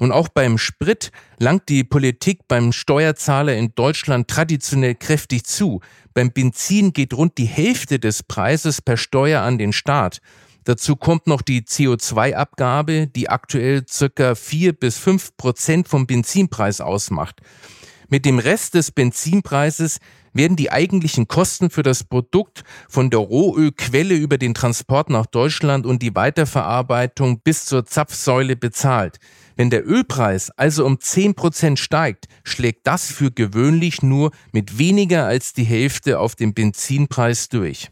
Und 0.00 0.10
auch 0.10 0.28
beim 0.28 0.58
Sprit 0.58 1.12
langt 1.38 1.68
die 1.68 1.84
Politik 1.84 2.40
beim 2.48 2.72
Steuerzahler 2.72 3.56
in 3.56 3.72
Deutschland 3.76 4.28
traditionell 4.28 4.96
kräftig 4.96 5.44
zu. 5.44 5.80
Beim 6.14 6.32
Benzin 6.32 6.92
geht 6.92 7.14
rund 7.14 7.38
die 7.38 7.46
Hälfte 7.46 8.00
des 8.00 8.24
Preises 8.24 8.82
per 8.82 8.96
Steuer 8.96 9.42
an 9.42 9.56
den 9.56 9.72
Staat. 9.72 10.20
Dazu 10.64 10.96
kommt 10.96 11.28
noch 11.28 11.40
die 11.40 11.62
CO2-Abgabe, 11.62 13.06
die 13.06 13.28
aktuell 13.28 13.86
circa 13.88 14.34
vier 14.34 14.72
bis 14.72 14.98
fünf 14.98 15.36
Prozent 15.36 15.88
vom 15.88 16.08
Benzinpreis 16.08 16.80
ausmacht. 16.80 17.40
Mit 18.08 18.24
dem 18.24 18.38
Rest 18.38 18.74
des 18.74 18.90
Benzinpreises 18.90 19.98
werden 20.32 20.56
die 20.56 20.70
eigentlichen 20.70 21.28
Kosten 21.28 21.70
für 21.70 21.82
das 21.82 22.04
Produkt 22.04 22.64
von 22.88 23.10
der 23.10 23.20
Rohölquelle 23.20 24.14
über 24.14 24.38
den 24.38 24.54
Transport 24.54 25.10
nach 25.10 25.26
Deutschland 25.26 25.86
und 25.86 26.02
die 26.02 26.14
Weiterverarbeitung 26.14 27.40
bis 27.40 27.64
zur 27.64 27.84
Zapfsäule 27.86 28.56
bezahlt. 28.56 29.18
Wenn 29.56 29.70
der 29.70 29.86
Ölpreis 29.86 30.50
also 30.50 30.86
um 30.86 31.00
10 31.00 31.34
Prozent 31.34 31.78
steigt, 31.78 32.26
schlägt 32.44 32.86
das 32.86 33.10
für 33.10 33.30
gewöhnlich 33.30 34.02
nur 34.02 34.30
mit 34.52 34.78
weniger 34.78 35.26
als 35.26 35.52
die 35.52 35.64
Hälfte 35.64 36.20
auf 36.20 36.36
den 36.36 36.54
Benzinpreis 36.54 37.48
durch. 37.48 37.90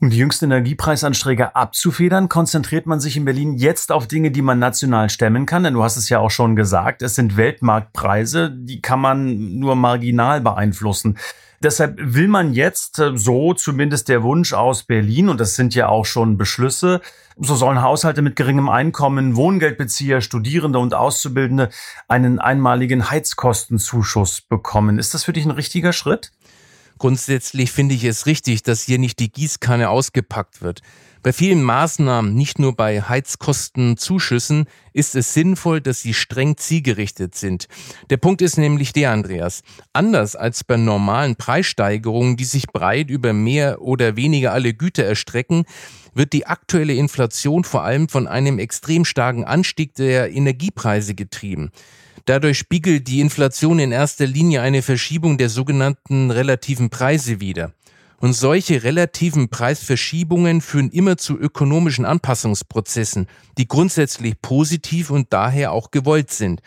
Um 0.00 0.10
die 0.10 0.18
jüngsten 0.18 0.44
Energiepreisansträge 0.44 1.56
abzufedern, 1.56 2.28
konzentriert 2.28 2.86
man 2.86 3.00
sich 3.00 3.16
in 3.16 3.24
Berlin 3.24 3.54
jetzt 3.54 3.90
auf 3.90 4.06
Dinge, 4.06 4.30
die 4.30 4.42
man 4.42 4.60
national 4.60 5.10
stemmen 5.10 5.44
kann. 5.44 5.64
Denn 5.64 5.74
du 5.74 5.82
hast 5.82 5.96
es 5.96 6.08
ja 6.08 6.20
auch 6.20 6.30
schon 6.30 6.54
gesagt, 6.54 7.02
es 7.02 7.16
sind 7.16 7.36
Weltmarktpreise, 7.36 8.52
die 8.52 8.80
kann 8.80 9.00
man 9.00 9.58
nur 9.58 9.74
marginal 9.74 10.40
beeinflussen. 10.40 11.18
Deshalb 11.60 11.96
will 11.98 12.28
man 12.28 12.54
jetzt, 12.54 13.00
äh, 13.00 13.16
so 13.16 13.52
zumindest 13.54 14.08
der 14.08 14.22
Wunsch 14.22 14.52
aus 14.52 14.84
Berlin, 14.84 15.28
und 15.28 15.40
das 15.40 15.56
sind 15.56 15.74
ja 15.74 15.88
auch 15.88 16.06
schon 16.06 16.38
Beschlüsse, 16.38 17.00
so 17.36 17.56
sollen 17.56 17.82
Haushalte 17.82 18.22
mit 18.22 18.36
geringem 18.36 18.68
Einkommen, 18.68 19.34
Wohngeldbezieher, 19.34 20.20
Studierende 20.20 20.78
und 20.78 20.94
Auszubildende 20.94 21.70
einen 22.06 22.38
einmaligen 22.38 23.10
Heizkostenzuschuss 23.10 24.42
bekommen. 24.42 25.00
Ist 25.00 25.14
das 25.14 25.24
für 25.24 25.32
dich 25.32 25.44
ein 25.44 25.50
richtiger 25.50 25.92
Schritt? 25.92 26.30
Grundsätzlich 26.98 27.70
finde 27.70 27.94
ich 27.94 28.04
es 28.04 28.26
richtig, 28.26 28.62
dass 28.62 28.82
hier 28.82 28.98
nicht 28.98 29.18
die 29.18 29.30
Gießkanne 29.30 29.88
ausgepackt 29.88 30.62
wird. 30.62 30.82
Bei 31.22 31.32
vielen 31.32 31.62
Maßnahmen, 31.62 32.34
nicht 32.34 32.58
nur 32.58 32.76
bei 32.76 33.02
Heizkostenzuschüssen, 33.02 34.66
ist 34.92 35.16
es 35.16 35.34
sinnvoll, 35.34 35.80
dass 35.80 36.00
sie 36.00 36.14
streng 36.14 36.56
zielgerichtet 36.56 37.34
sind. 37.34 37.66
Der 38.10 38.18
Punkt 38.18 38.40
ist 38.40 38.56
nämlich 38.56 38.92
der, 38.92 39.10
Andreas. 39.12 39.62
Anders 39.92 40.36
als 40.36 40.62
bei 40.62 40.76
normalen 40.76 41.36
Preissteigerungen, 41.36 42.36
die 42.36 42.44
sich 42.44 42.68
breit 42.68 43.10
über 43.10 43.32
mehr 43.32 43.82
oder 43.82 44.16
weniger 44.16 44.52
alle 44.52 44.74
Güter 44.74 45.04
erstrecken, 45.04 45.64
wird 46.18 46.32
die 46.32 46.46
aktuelle 46.46 46.94
Inflation 46.94 47.64
vor 47.64 47.84
allem 47.84 48.08
von 48.08 48.26
einem 48.26 48.58
extrem 48.58 49.04
starken 49.04 49.44
Anstieg 49.44 49.94
der 49.94 50.30
Energiepreise 50.32 51.14
getrieben. 51.14 51.70
Dadurch 52.26 52.58
spiegelt 52.58 53.06
die 53.08 53.20
Inflation 53.20 53.78
in 53.78 53.92
erster 53.92 54.26
Linie 54.26 54.60
eine 54.60 54.82
Verschiebung 54.82 55.38
der 55.38 55.48
sogenannten 55.48 56.30
relativen 56.30 56.90
Preise 56.90 57.40
wider. 57.40 57.72
Und 58.20 58.32
solche 58.32 58.82
relativen 58.82 59.48
Preisverschiebungen 59.48 60.60
führen 60.60 60.90
immer 60.90 61.16
zu 61.16 61.38
ökonomischen 61.38 62.04
Anpassungsprozessen, 62.04 63.28
die 63.56 63.68
grundsätzlich 63.68 64.34
positiv 64.42 65.10
und 65.10 65.32
daher 65.32 65.70
auch 65.70 65.92
gewollt 65.92 66.32
sind. 66.32 66.60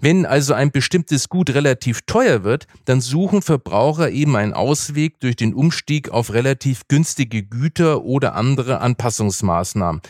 Wenn 0.00 0.26
also 0.26 0.54
ein 0.54 0.70
bestimmtes 0.70 1.28
Gut 1.28 1.50
relativ 1.50 2.02
teuer 2.02 2.44
wird, 2.44 2.68
dann 2.84 3.00
suchen 3.00 3.42
Verbraucher 3.42 4.10
eben 4.10 4.36
einen 4.36 4.52
Ausweg 4.52 5.18
durch 5.18 5.34
den 5.34 5.54
Umstieg 5.54 6.10
auf 6.10 6.32
relativ 6.32 6.86
günstige 6.86 7.42
Güter 7.42 8.04
oder 8.04 8.36
andere 8.36 8.80
Anpassungsmaßnahmen. 8.80 10.00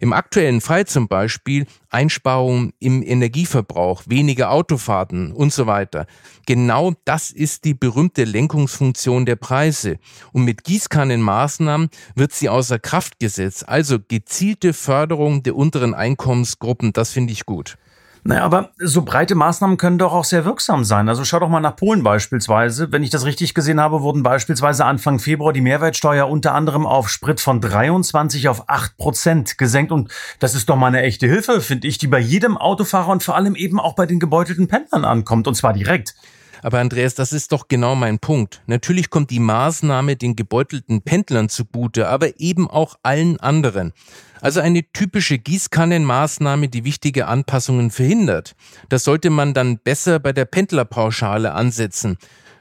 Im 0.00 0.12
aktuellen 0.12 0.60
Fall 0.60 0.86
zum 0.86 1.08
Beispiel 1.08 1.66
Einsparungen 1.90 2.72
im 2.78 3.02
Energieverbrauch, 3.02 4.04
weniger 4.06 4.50
Autofahrten 4.50 5.32
und 5.32 5.52
so 5.52 5.66
weiter. 5.66 6.06
Genau 6.46 6.94
das 7.04 7.30
ist 7.30 7.64
die 7.64 7.74
berühmte 7.74 8.24
Lenkungsfunktion 8.24 9.26
der 9.26 9.36
Preise. 9.36 9.98
Und 10.32 10.44
mit 10.44 10.64
Gießkannenmaßnahmen 10.64 11.90
wird 12.14 12.32
sie 12.32 12.48
außer 12.48 12.78
Kraft 12.78 13.18
gesetzt. 13.18 13.68
Also 13.68 13.98
gezielte 13.98 14.72
Förderung 14.72 15.42
der 15.42 15.56
unteren 15.56 15.94
Einkommensgruppen, 15.94 16.92
das 16.92 17.10
finde 17.10 17.32
ich 17.32 17.44
gut. 17.44 17.76
Naja, 18.24 18.42
aber 18.42 18.70
so 18.78 19.02
breite 19.02 19.34
Maßnahmen 19.34 19.76
können 19.76 19.98
doch 19.98 20.12
auch 20.12 20.24
sehr 20.24 20.44
wirksam 20.44 20.84
sein. 20.84 21.08
Also 21.08 21.24
schau 21.24 21.38
doch 21.38 21.48
mal 21.48 21.60
nach 21.60 21.76
Polen 21.76 22.02
beispielsweise. 22.02 22.92
Wenn 22.92 23.02
ich 23.02 23.10
das 23.10 23.24
richtig 23.24 23.54
gesehen 23.54 23.80
habe, 23.80 24.02
wurden 24.02 24.22
beispielsweise 24.22 24.84
Anfang 24.84 25.18
Februar 25.18 25.52
die 25.52 25.60
Mehrwertsteuer 25.60 26.28
unter 26.28 26.54
anderem 26.54 26.86
auf 26.86 27.08
Sprit 27.08 27.40
von 27.40 27.60
23 27.60 28.48
auf 28.48 28.68
8 28.68 28.96
Prozent 28.96 29.58
gesenkt. 29.58 29.92
Und 29.92 30.10
das 30.38 30.54
ist 30.54 30.68
doch 30.68 30.76
mal 30.76 30.88
eine 30.88 31.02
echte 31.02 31.26
Hilfe, 31.26 31.60
finde 31.60 31.88
ich, 31.88 31.98
die 31.98 32.06
bei 32.06 32.18
jedem 32.18 32.56
Autofahrer 32.56 33.08
und 33.08 33.22
vor 33.22 33.36
allem 33.36 33.54
eben 33.54 33.80
auch 33.80 33.94
bei 33.94 34.06
den 34.06 34.20
gebeutelten 34.20 34.68
Pendlern 34.68 35.04
ankommt. 35.04 35.46
Und 35.48 35.54
zwar 35.54 35.72
direkt. 35.72 36.14
Aber 36.62 36.78
Andreas, 36.80 37.14
das 37.14 37.32
ist 37.32 37.52
doch 37.52 37.68
genau 37.68 37.94
mein 37.94 38.18
Punkt. 38.18 38.62
Natürlich 38.66 39.10
kommt 39.10 39.30
die 39.30 39.40
Maßnahme 39.40 40.16
den 40.16 40.36
gebeutelten 40.36 41.02
Pendlern 41.02 41.48
zugute, 41.48 42.08
aber 42.08 42.40
eben 42.40 42.68
auch 42.68 42.96
allen 43.02 43.38
anderen. 43.40 43.92
Also 44.40 44.60
eine 44.60 44.82
typische 44.92 45.38
Gießkannenmaßnahme, 45.38 46.68
die 46.68 46.84
wichtige 46.84 47.26
Anpassungen 47.26 47.90
verhindert. 47.90 48.54
Das 48.88 49.04
sollte 49.04 49.30
man 49.30 49.54
dann 49.54 49.78
besser 49.78 50.18
bei 50.20 50.32
der 50.32 50.44
Pendlerpauschale 50.44 51.52
ansetzen. 51.52 52.18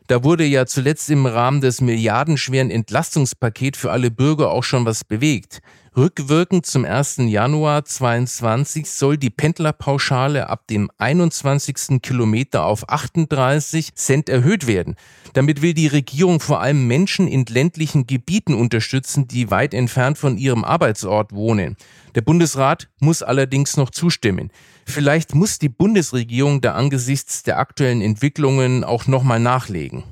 Da 0.08 0.24
wurde 0.24 0.46
ja 0.46 0.66
zuletzt 0.66 1.10
im 1.10 1.26
Rahmen 1.26 1.60
des 1.60 1.82
milliardenschweren 1.82 2.72
Entlastungspakets 2.72 3.78
für 3.78 3.92
alle 3.92 4.10
Bürger 4.10 4.52
auch 4.52 4.64
schon 4.64 4.86
was 4.86 5.04
bewegt. 5.04 5.60
Rückwirkend 5.98 6.68
zum 6.68 6.86
1. 6.86 7.22
Januar 7.26 7.84
22 7.84 8.88
soll 8.88 9.18
die 9.18 9.32
Pendlerpauschale 9.32 10.48
ab 10.48 10.68
dem 10.68 10.92
21. 11.00 12.04
Kilometer 12.04 12.66
auf 12.66 12.88
38 12.88 13.96
Cent 13.96 14.30
erhöht 14.30 14.68
werden. 14.68 14.96
Damit 15.34 15.64
will 15.64 15.74
die 15.74 15.88
Regierung 15.88 16.40
vor 16.40 16.62
allem 16.62 16.86
Menschen 16.86 17.28
in 17.28 17.46
ländlichen 17.48 18.06
Gebieten 18.06 18.54
unterstützen, 18.54 19.28
die 19.28 19.50
weit 19.50 19.74
entfernt 19.74 20.20
von 20.20 20.38
ihrem 20.38 20.64
Arbeitsort 20.64 21.34
wohnen. 21.34 21.78
Der 22.14 22.22
Bundesrat 22.22 22.90
muss 23.00 23.24
allerdings 23.24 23.76
noch 23.76 23.90
zustimmen. 23.90 24.52
Vielleicht 24.86 25.34
muss 25.34 25.58
die 25.58 25.68
Bundesregierung 25.68 26.62
da 26.62 26.74
angesichts 26.74 27.42
der 27.42 27.58
aktuellen 27.58 28.02
Entwicklungen 28.02 28.84
auch 28.84 29.08
nochmal 29.08 29.40
nachlegen. 29.40 30.04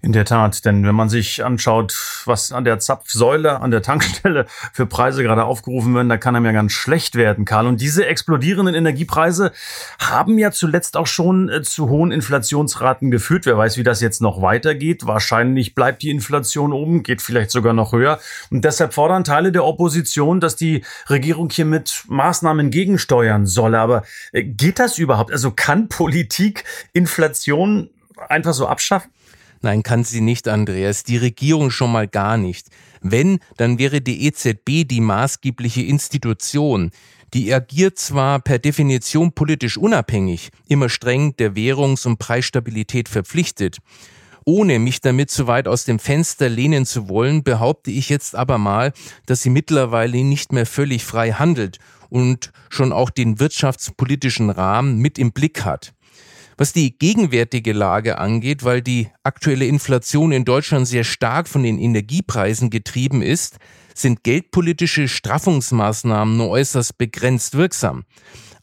In 0.00 0.12
der 0.12 0.24
Tat, 0.24 0.64
denn 0.64 0.86
wenn 0.86 0.94
man 0.94 1.08
sich 1.08 1.44
anschaut, 1.44 2.22
was 2.24 2.52
an 2.52 2.64
der 2.64 2.78
Zapfsäule, 2.78 3.60
an 3.60 3.72
der 3.72 3.82
Tankstelle 3.82 4.46
für 4.72 4.86
Preise 4.86 5.24
gerade 5.24 5.44
aufgerufen 5.44 5.92
werden, 5.94 6.08
da 6.08 6.16
kann 6.16 6.36
einem 6.36 6.46
ja 6.46 6.52
ganz 6.52 6.72
schlecht 6.72 7.16
werden, 7.16 7.44
Karl. 7.44 7.66
Und 7.66 7.80
diese 7.80 8.06
explodierenden 8.06 8.76
Energiepreise 8.76 9.50
haben 9.98 10.38
ja 10.38 10.52
zuletzt 10.52 10.96
auch 10.96 11.08
schon 11.08 11.48
äh, 11.48 11.62
zu 11.62 11.88
hohen 11.88 12.12
Inflationsraten 12.12 13.10
geführt. 13.10 13.44
Wer 13.46 13.58
weiß, 13.58 13.76
wie 13.76 13.82
das 13.82 14.00
jetzt 14.00 14.22
noch 14.22 14.40
weitergeht. 14.40 15.04
Wahrscheinlich 15.04 15.74
bleibt 15.74 16.02
die 16.02 16.10
Inflation 16.10 16.72
oben, 16.72 17.02
geht 17.02 17.20
vielleicht 17.20 17.50
sogar 17.50 17.72
noch 17.72 17.92
höher. 17.92 18.20
Und 18.50 18.64
deshalb 18.64 18.94
fordern 18.94 19.24
Teile 19.24 19.50
der 19.50 19.64
Opposition, 19.64 20.38
dass 20.38 20.54
die 20.54 20.84
Regierung 21.08 21.50
hier 21.50 21.64
mit 21.64 22.04
Maßnahmen 22.06 22.70
gegensteuern 22.70 23.46
solle. 23.46 23.80
Aber 23.80 24.04
äh, 24.32 24.44
geht 24.44 24.78
das 24.78 24.98
überhaupt? 24.98 25.32
Also 25.32 25.50
kann 25.50 25.88
Politik 25.88 26.62
Inflation 26.92 27.90
einfach 28.28 28.52
so 28.52 28.68
abschaffen? 28.68 29.10
Nein, 29.60 29.82
kann 29.82 30.04
sie 30.04 30.20
nicht, 30.20 30.46
Andreas. 30.48 31.02
Die 31.02 31.16
Regierung 31.16 31.70
schon 31.70 31.90
mal 31.90 32.06
gar 32.06 32.36
nicht. 32.36 32.68
Wenn, 33.00 33.40
dann 33.56 33.78
wäre 33.78 34.00
die 34.00 34.26
EZB 34.26 34.86
die 34.86 35.00
maßgebliche 35.00 35.82
Institution. 35.82 36.90
Die 37.34 37.52
agiert 37.52 37.98
zwar 37.98 38.40
per 38.40 38.58
Definition 38.58 39.32
politisch 39.32 39.76
unabhängig, 39.76 40.50
immer 40.68 40.88
streng 40.88 41.36
der 41.36 41.54
Währungs- 41.54 42.06
und 42.06 42.18
Preisstabilität 42.18 43.08
verpflichtet. 43.08 43.78
Ohne 44.44 44.78
mich 44.78 45.02
damit 45.02 45.30
zu 45.30 45.46
weit 45.46 45.68
aus 45.68 45.84
dem 45.84 45.98
Fenster 45.98 46.48
lehnen 46.48 46.86
zu 46.86 47.10
wollen, 47.10 47.42
behaupte 47.42 47.90
ich 47.90 48.08
jetzt 48.08 48.34
aber 48.34 48.56
mal, 48.56 48.94
dass 49.26 49.42
sie 49.42 49.50
mittlerweile 49.50 50.24
nicht 50.24 50.52
mehr 50.52 50.64
völlig 50.64 51.04
frei 51.04 51.32
handelt 51.32 51.78
und 52.08 52.50
schon 52.70 52.94
auch 52.94 53.10
den 53.10 53.40
wirtschaftspolitischen 53.40 54.48
Rahmen 54.48 54.96
mit 54.96 55.18
im 55.18 55.32
Blick 55.32 55.66
hat. 55.66 55.92
Was 56.60 56.72
die 56.72 56.98
gegenwärtige 56.98 57.72
Lage 57.72 58.18
angeht, 58.18 58.64
weil 58.64 58.82
die 58.82 59.06
aktuelle 59.22 59.66
Inflation 59.66 60.32
in 60.32 60.44
Deutschland 60.44 60.88
sehr 60.88 61.04
stark 61.04 61.46
von 61.46 61.62
den 61.62 61.78
Energiepreisen 61.78 62.68
getrieben 62.68 63.22
ist, 63.22 63.58
sind 63.94 64.24
geldpolitische 64.24 65.06
Straffungsmaßnahmen 65.06 66.36
nur 66.36 66.48
äußerst 66.48 66.98
begrenzt 66.98 67.56
wirksam. 67.56 68.02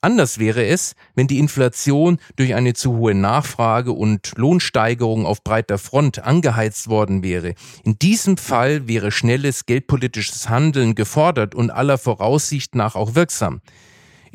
Anders 0.01 0.39
wäre 0.39 0.65
es, 0.65 0.93
wenn 1.15 1.27
die 1.27 1.39
Inflation 1.39 2.17
durch 2.35 2.53
eine 2.53 2.73
zu 2.73 2.97
hohe 2.97 3.15
Nachfrage 3.15 3.93
und 3.93 4.33
Lohnsteigerung 4.35 5.25
auf 5.25 5.41
breiter 5.41 5.77
Front 5.77 6.19
angeheizt 6.19 6.89
worden 6.89 7.23
wäre. 7.23 7.55
In 7.85 7.97
diesem 7.97 8.35
Fall 8.35 8.89
wäre 8.89 9.09
schnelles 9.09 9.65
geldpolitisches 9.67 10.49
Handeln 10.49 10.95
gefordert 10.95 11.55
und 11.55 11.71
aller 11.71 11.97
Voraussicht 11.97 12.75
nach 12.75 12.95
auch 12.95 13.15
wirksam. 13.15 13.61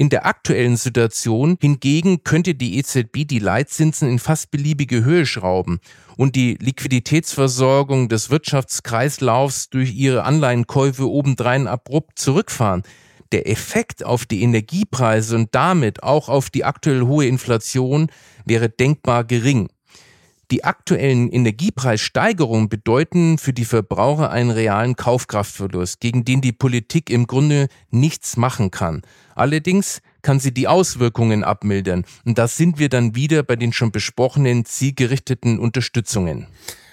In 0.00 0.08
der 0.08 0.24
aktuellen 0.24 0.78
Situation 0.78 1.58
hingegen 1.60 2.24
könnte 2.24 2.54
die 2.54 2.78
EZB 2.78 3.28
die 3.28 3.38
Leitzinsen 3.38 4.08
in 4.08 4.18
fast 4.18 4.50
beliebige 4.50 5.04
Höhe 5.04 5.26
schrauben 5.26 5.78
und 6.16 6.36
die 6.36 6.54
Liquiditätsversorgung 6.58 8.08
des 8.08 8.30
Wirtschaftskreislaufs 8.30 9.68
durch 9.68 9.94
ihre 9.94 10.24
Anleihenkäufe 10.24 11.06
obendrein 11.06 11.66
abrupt 11.66 12.18
zurückfahren. 12.18 12.82
Der 13.32 13.46
Effekt 13.46 14.02
auf 14.02 14.24
die 14.24 14.40
Energiepreise 14.40 15.36
und 15.36 15.54
damit 15.54 16.02
auch 16.02 16.30
auf 16.30 16.48
die 16.48 16.64
aktuell 16.64 17.02
hohe 17.02 17.26
Inflation 17.26 18.10
wäre 18.46 18.70
denkbar 18.70 19.24
gering. 19.24 19.68
Die 20.50 20.64
aktuellen 20.64 21.30
Energiepreissteigerungen 21.30 22.68
bedeuten 22.68 23.38
für 23.38 23.52
die 23.52 23.64
Verbraucher 23.64 24.30
einen 24.30 24.50
realen 24.50 24.96
Kaufkraftverlust, 24.96 26.00
gegen 26.00 26.24
den 26.24 26.40
die 26.40 26.50
Politik 26.52 27.08
im 27.08 27.28
Grunde 27.28 27.68
nichts 27.90 28.36
machen 28.36 28.72
kann. 28.72 29.02
Allerdings 29.36 30.02
kann 30.22 30.40
sie 30.40 30.52
die 30.52 30.66
Auswirkungen 30.66 31.44
abmildern. 31.44 32.04
Und 32.24 32.38
da 32.38 32.48
sind 32.48 32.80
wir 32.80 32.88
dann 32.88 33.14
wieder 33.14 33.44
bei 33.44 33.54
den 33.54 33.72
schon 33.72 33.92
besprochenen 33.92 34.64
zielgerichteten 34.64 35.60
Unterstützungen. 35.60 36.48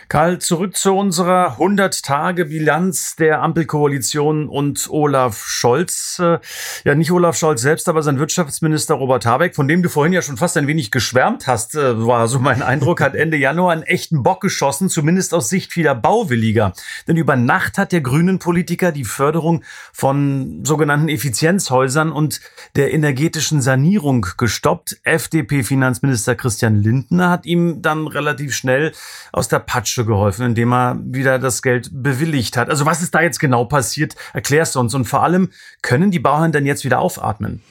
Karl, 0.09 0.39
zurück 0.39 0.77
zu 0.77 0.95
unserer 0.95 1.57
100-Tage-Bilanz 1.57 3.17
der 3.17 3.41
Ampelkoalition 3.41 4.47
und 4.47 4.89
Olaf 4.89 5.43
Scholz. 5.45 6.19
Äh, 6.19 6.39
ja, 6.85 6.95
nicht 6.95 7.11
Olaf 7.11 7.35
Scholz 7.35 7.61
selbst, 7.61 7.89
aber 7.89 8.01
sein 8.01 8.17
Wirtschaftsminister 8.17 8.95
Robert 8.95 9.25
Habeck, 9.25 9.53
von 9.53 9.67
dem 9.67 9.83
du 9.83 9.89
vorhin 9.89 10.13
ja 10.13 10.21
schon 10.21 10.37
fast 10.37 10.55
ein 10.55 10.65
wenig 10.65 10.91
geschwärmt 10.91 11.45
hast, 11.45 11.75
äh, 11.75 12.05
war 12.07 12.29
so 12.29 12.39
mein 12.39 12.61
Eindruck, 12.61 13.01
hat 13.01 13.15
Ende 13.15 13.35
Januar 13.35 13.73
einen 13.73 13.83
echten 13.83 14.23
Bock 14.23 14.39
geschossen, 14.39 14.87
zumindest 14.87 15.33
aus 15.33 15.49
Sicht 15.49 15.73
vieler 15.73 15.93
Bauwilliger. 15.93 16.71
Denn 17.09 17.17
über 17.17 17.35
Nacht 17.35 17.77
hat 17.77 17.91
der 17.91 17.99
grünen 17.99 18.39
Politiker 18.39 18.93
die 18.93 19.03
Förderung 19.03 19.65
von 19.91 20.63
sogenannten 20.63 21.09
Effizienzhäusern 21.09 22.13
und 22.13 22.39
der 22.77 22.93
energetischen 22.93 23.59
Sanierung 23.59 24.25
gestoppt. 24.37 25.01
FDP-Finanzminister 25.03 26.35
Christian 26.35 26.81
Lindner 26.81 27.29
hat 27.29 27.45
ihm 27.45 27.81
dann 27.81 28.07
relativ 28.07 28.55
schnell 28.55 28.93
aus 29.33 29.49
der 29.49 29.59
Patsche 29.59 29.96
Patsche 29.97 30.05
geholfen, 30.05 30.45
indem 30.45 30.73
er 30.73 30.99
wieder 31.03 31.39
das 31.39 31.62
Geld 31.62 31.89
bewilligt 31.91 32.57
hat. 32.57 32.69
Also 32.69 32.86
was 32.86 33.01
ist 33.01 33.15
da 33.15 33.21
jetzt 33.21 33.39
genau 33.39 33.65
passiert? 33.65 34.15
Erklärst 34.33 34.75
du 34.75 34.79
uns. 34.79 34.93
Und 34.93 35.05
vor 35.05 35.23
allem, 35.23 35.49
können 35.81 36.12
die 36.12 36.19
Bauern 36.19 36.51
denn 36.51 36.65
jetzt 36.65 36.86
wieder 36.86 36.99
aufatmen? 36.99 37.62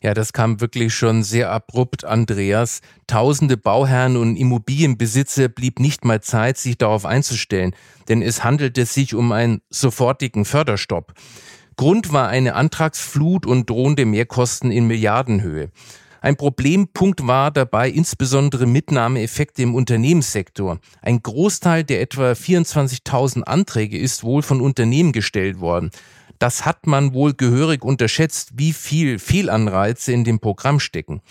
Ja, 0.00 0.14
das 0.14 0.32
kam 0.32 0.60
wirklich 0.60 0.94
schon 0.94 1.22
sehr 1.22 1.50
abrupt, 1.50 2.04
Andreas. 2.04 2.80
Tausende 3.06 3.56
Bauherren 3.56 4.16
und 4.16 4.36
Immobilienbesitzer 4.36 5.48
blieb 5.48 5.78
nicht 5.78 6.04
mal 6.04 6.20
Zeit, 6.20 6.58
sich 6.58 6.76
darauf 6.76 7.06
einzustellen, 7.06 7.72
denn 8.08 8.20
es 8.20 8.42
handelte 8.42 8.84
sich 8.84 9.14
um 9.14 9.30
einen 9.30 9.60
sofortigen 9.70 10.44
Förderstopp. 10.44 11.14
Grund 11.76 12.12
war 12.12 12.28
eine 12.28 12.54
Antragsflut 12.54 13.46
und 13.46 13.70
drohende 13.70 14.04
Mehrkosten 14.04 14.72
in 14.72 14.86
Milliardenhöhe. 14.86 15.70
Ein 16.22 16.36
Problempunkt 16.36 17.26
war 17.26 17.50
dabei 17.50 17.90
insbesondere 17.90 18.64
Mitnahmeeffekte 18.64 19.62
im 19.62 19.74
Unternehmenssektor. 19.74 20.78
Ein 21.02 21.20
Großteil 21.20 21.82
der 21.82 22.00
etwa 22.00 22.30
24.000 22.30 23.42
Anträge 23.42 23.98
ist 23.98 24.22
wohl 24.22 24.42
von 24.42 24.60
Unternehmen 24.60 25.10
gestellt 25.10 25.58
worden. 25.58 25.90
Das 26.38 26.64
hat 26.64 26.86
man 26.86 27.12
wohl 27.12 27.34
gehörig 27.34 27.84
unterschätzt, 27.84 28.52
wie 28.54 28.72
viel 28.72 29.18
Fehlanreize 29.18 30.12
in 30.12 30.22
dem 30.22 30.38
Programm 30.38 30.78
stecken. 30.78 31.22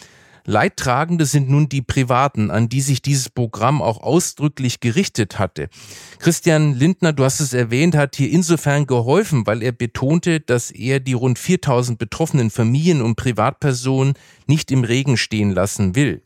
Leidtragende 0.46 1.26
sind 1.26 1.50
nun 1.50 1.70
die 1.70 1.82
Privaten, 1.82 2.52
an 2.52 2.70
die 2.70 2.82
sich 2.82 3.02
dieses 3.02 3.30
Programm 3.30 3.82
auch 3.82 4.02
ausdrücklich 4.02 4.80
gerichtet 4.80 5.40
hatte. 5.40 5.70
Christian 6.20 6.74
Lindner, 6.74 7.14
du 7.14 7.24
hast 7.24 7.40
es 7.40 7.54
erwähnt, 7.54 7.96
hat 7.96 8.16
hier 8.16 8.32
insofern 8.32 8.88
geholfen, 8.88 9.46
weil 9.46 9.62
er 9.62 9.72
betonte, 9.72 10.40
dass 10.40 10.72
er 10.72 11.00
die 11.00 11.14
rund 11.14 11.38
4000 11.40 12.00
betroffenen 12.00 12.50
Familien 12.50 13.02
und 13.02 13.16
Privatpersonen 13.16 14.14
nicht 14.48 14.72
im 14.72 14.84
Regen 14.84 15.18
stehen 15.18 15.52
lassen 15.52 15.96
will. 15.96 16.22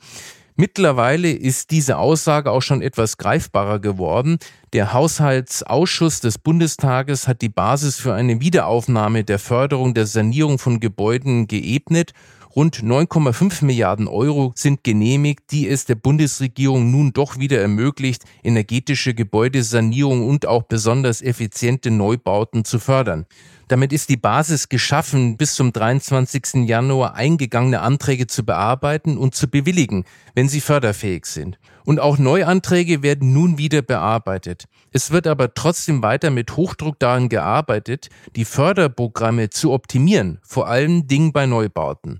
Mittlerweile 0.57 1.31
ist 1.31 1.71
diese 1.71 1.97
Aussage 1.97 2.49
auch 2.49 2.61
schon 2.61 2.81
etwas 2.81 3.17
greifbarer 3.17 3.79
geworden. 3.79 4.37
Der 4.71 4.93
Haushaltsausschuss 4.93 6.21
des 6.21 6.37
Bundestages 6.37 7.27
hat 7.27 7.41
die 7.41 7.49
Basis 7.49 7.97
für 7.97 8.13
eine 8.13 8.39
Wiederaufnahme 8.39 9.25
der 9.25 9.37
Förderung 9.37 9.93
der 9.93 10.05
Sanierung 10.05 10.57
von 10.57 10.79
Gebäuden 10.79 11.47
geebnet 11.47 12.13
Rund 12.55 12.77
9,5 12.77 13.65
Milliarden 13.65 14.07
Euro 14.07 14.53
sind 14.55 14.85
genehmigt, 14.85 15.51
die 15.51 15.67
es 15.67 15.83
der 15.83 15.95
Bundesregierung 15.95 16.89
nun 16.89 17.11
doch 17.11 17.37
wieder 17.37 17.59
ermöglicht, 17.59 18.23
energetische 18.43 19.13
Gebäudesanierung 19.13 20.25
und 20.25 20.45
auch 20.45 20.63
besonders 20.63 21.21
effiziente 21.21 21.91
Neubauten 21.91 22.63
zu 22.63 22.79
fördern. 22.79 23.25
Damit 23.67 23.91
ist 23.91 24.07
die 24.07 24.15
Basis 24.15 24.69
geschaffen, 24.69 25.35
bis 25.35 25.55
zum 25.55 25.73
23. 25.73 26.65
Januar 26.65 27.15
eingegangene 27.15 27.81
Anträge 27.81 28.27
zu 28.27 28.45
bearbeiten 28.45 29.17
und 29.17 29.35
zu 29.35 29.49
bewilligen, 29.49 30.05
wenn 30.33 30.47
sie 30.47 30.61
förderfähig 30.61 31.25
sind. 31.25 31.59
Und 31.83 31.99
auch 31.99 32.17
Neuanträge 32.17 33.03
werden 33.03 33.33
nun 33.33 33.57
wieder 33.57 33.81
bearbeitet. 33.81 34.65
Es 34.91 35.11
wird 35.11 35.27
aber 35.27 35.55
trotzdem 35.55 36.03
weiter 36.03 36.29
mit 36.29 36.55
Hochdruck 36.55 36.99
daran 36.99 37.27
gearbeitet, 37.27 38.09
die 38.37 38.45
Förderprogramme 38.45 39.49
zu 39.49 39.73
optimieren, 39.73 40.39
vor 40.41 40.67
allem 40.69 41.07
Dingen 41.07 41.33
bei 41.33 41.47
Neubauten. 41.47 42.19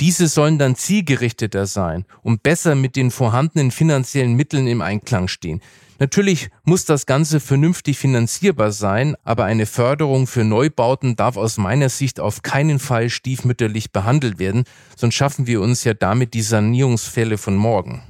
Diese 0.00 0.28
sollen 0.28 0.58
dann 0.58 0.76
zielgerichteter 0.76 1.66
sein 1.66 2.06
und 2.22 2.42
besser 2.42 2.74
mit 2.74 2.96
den 2.96 3.10
vorhandenen 3.10 3.70
finanziellen 3.70 4.34
Mitteln 4.34 4.66
im 4.66 4.80
Einklang 4.80 5.28
stehen. 5.28 5.60
Natürlich 5.98 6.48
muss 6.64 6.86
das 6.86 7.04
Ganze 7.04 7.40
vernünftig 7.40 7.98
finanzierbar 7.98 8.72
sein, 8.72 9.14
aber 9.22 9.44
eine 9.44 9.66
Förderung 9.66 10.26
für 10.26 10.44
Neubauten 10.44 11.14
darf 11.14 11.36
aus 11.36 11.58
meiner 11.58 11.90
Sicht 11.90 12.18
auf 12.18 12.40
keinen 12.40 12.78
Fall 12.78 13.10
stiefmütterlich 13.10 13.92
behandelt 13.92 14.38
werden, 14.38 14.64
sonst 14.96 15.16
schaffen 15.16 15.46
wir 15.46 15.60
uns 15.60 15.84
ja 15.84 15.92
damit 15.92 16.32
die 16.32 16.40
Sanierungsfälle 16.40 17.36
von 17.36 17.54
morgen. 17.54 18.02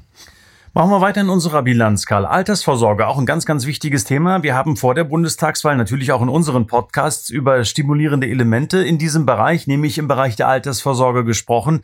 Machen 0.72 0.90
wir 0.90 1.00
weiter 1.00 1.20
in 1.20 1.30
unserer 1.30 1.62
Bilanz, 1.62 2.06
Karl. 2.06 2.24
Altersvorsorge, 2.24 3.08
auch 3.08 3.18
ein 3.18 3.26
ganz, 3.26 3.44
ganz 3.44 3.66
wichtiges 3.66 4.04
Thema. 4.04 4.44
Wir 4.44 4.54
haben 4.54 4.76
vor 4.76 4.94
der 4.94 5.02
Bundestagswahl 5.02 5.76
natürlich 5.76 6.12
auch 6.12 6.22
in 6.22 6.28
unseren 6.28 6.68
Podcasts 6.68 7.28
über 7.28 7.64
stimulierende 7.64 8.28
Elemente 8.28 8.78
in 8.78 8.96
diesem 8.96 9.26
Bereich, 9.26 9.66
nämlich 9.66 9.98
im 9.98 10.06
Bereich 10.06 10.36
der 10.36 10.46
Altersvorsorge 10.46 11.24
gesprochen. 11.24 11.82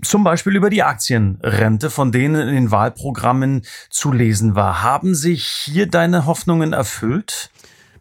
Zum 0.00 0.22
Beispiel 0.22 0.54
über 0.54 0.70
die 0.70 0.84
Aktienrente, 0.84 1.90
von 1.90 2.12
denen 2.12 2.48
in 2.48 2.54
den 2.54 2.70
Wahlprogrammen 2.70 3.62
zu 3.90 4.12
lesen 4.12 4.54
war. 4.54 4.84
Haben 4.84 5.16
sich 5.16 5.44
hier 5.44 5.86
deine 5.86 6.24
Hoffnungen 6.24 6.72
erfüllt? 6.72 7.50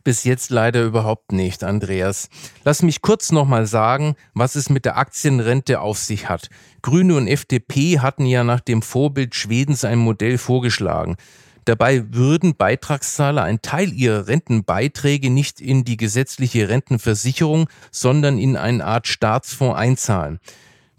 Bis 0.03 0.23
jetzt 0.23 0.49
leider 0.49 0.83
überhaupt 0.83 1.33
nicht, 1.33 1.63
Andreas. 1.63 2.29
Lass 2.63 2.81
mich 2.81 3.01
kurz 3.01 3.31
nochmal 3.31 3.65
sagen, 3.65 4.15
was 4.33 4.55
es 4.55 4.69
mit 4.69 4.85
der 4.85 4.97
Aktienrente 4.97 5.81
auf 5.81 5.97
sich 5.97 6.29
hat. 6.29 6.49
Grüne 6.81 7.15
und 7.15 7.27
FDP 7.27 7.99
hatten 7.99 8.25
ja 8.25 8.43
nach 8.43 8.62
dem 8.62 8.81
Vorbild 8.81 9.35
Schwedens 9.35 9.83
ein 9.83 9.99
Modell 9.99 10.38
vorgeschlagen. 10.38 11.17
Dabei 11.65 12.13
würden 12.13 12.55
Beitragszahler 12.55 13.43
einen 13.43 13.62
Teil 13.62 13.93
ihrer 13.93 14.27
Rentenbeiträge 14.27 15.29
nicht 15.29 15.62
in 15.62 15.83
die 15.83 15.97
gesetzliche 15.97 16.69
Rentenversicherung, 16.69 17.69
sondern 17.91 18.39
in 18.39 18.55
eine 18.55 18.83
Art 18.83 19.07
Staatsfonds 19.07 19.77
einzahlen. 19.77 20.39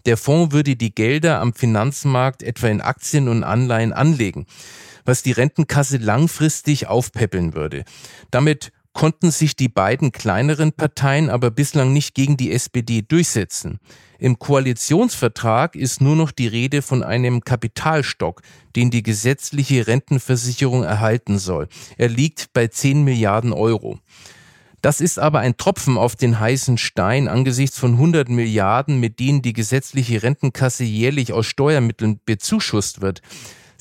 Der 0.05 0.15
Fonds 0.15 0.53
würde 0.53 0.75
die 0.75 0.95
Gelder 0.95 1.41
am 1.41 1.53
Finanzmarkt 1.53 2.43
etwa 2.43 2.67
in 2.67 2.81
Aktien 2.81 3.27
und 3.27 3.43
Anleihen 3.43 3.93
anlegen, 3.93 4.45
was 5.05 5.23
die 5.23 5.31
Rentenkasse 5.31 5.97
langfristig 5.97 6.87
aufpäppeln 6.87 7.53
würde. 7.53 7.83
Damit 8.29 8.71
konnten 8.93 9.31
sich 9.31 9.55
die 9.55 9.69
beiden 9.69 10.11
kleineren 10.11 10.73
Parteien 10.73 11.29
aber 11.29 11.51
bislang 11.51 11.93
nicht 11.93 12.13
gegen 12.13 12.37
die 12.37 12.51
SPD 12.51 13.01
durchsetzen. 13.01 13.79
Im 14.19 14.37
Koalitionsvertrag 14.37 15.75
ist 15.75 16.01
nur 16.01 16.15
noch 16.15 16.31
die 16.31 16.47
Rede 16.47 16.81
von 16.81 17.01
einem 17.01 17.41
Kapitalstock, 17.41 18.41
den 18.75 18.91
die 18.91 19.03
gesetzliche 19.03 19.87
Rentenversicherung 19.87 20.83
erhalten 20.83 21.39
soll. 21.39 21.67
Er 21.97 22.09
liegt 22.09 22.53
bei 22.53 22.67
10 22.67 23.03
Milliarden 23.03 23.53
Euro. 23.53 23.99
Das 24.81 24.99
ist 24.99 25.19
aber 25.19 25.39
ein 25.39 25.57
Tropfen 25.57 25.97
auf 25.97 26.15
den 26.15 26.39
heißen 26.39 26.77
Stein 26.77 27.27
angesichts 27.27 27.77
von 27.77 27.93
100 27.93 28.29
Milliarden, 28.29 28.99
mit 28.99 29.19
denen 29.19 29.41
die 29.43 29.53
gesetzliche 29.53 30.23
Rentenkasse 30.23 30.83
jährlich 30.83 31.33
aus 31.33 31.45
Steuermitteln 31.45 32.19
bezuschusst 32.25 33.01
wird. 33.01 33.21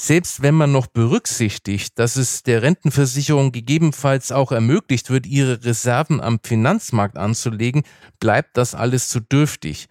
Selbst 0.02 0.40
wenn 0.40 0.54
man 0.54 0.72
noch 0.72 0.86
berücksichtigt, 0.86 1.98
dass 1.98 2.16
es 2.16 2.42
der 2.42 2.62
Rentenversicherung 2.62 3.52
gegebenenfalls 3.52 4.32
auch 4.32 4.50
ermöglicht 4.50 5.10
wird, 5.10 5.26
ihre 5.26 5.62
Reserven 5.62 6.22
am 6.22 6.40
Finanzmarkt 6.42 7.18
anzulegen, 7.18 7.82
bleibt 8.18 8.56
das 8.56 8.74
alles 8.74 9.10
zu 9.10 9.20
dürftig. 9.20 9.88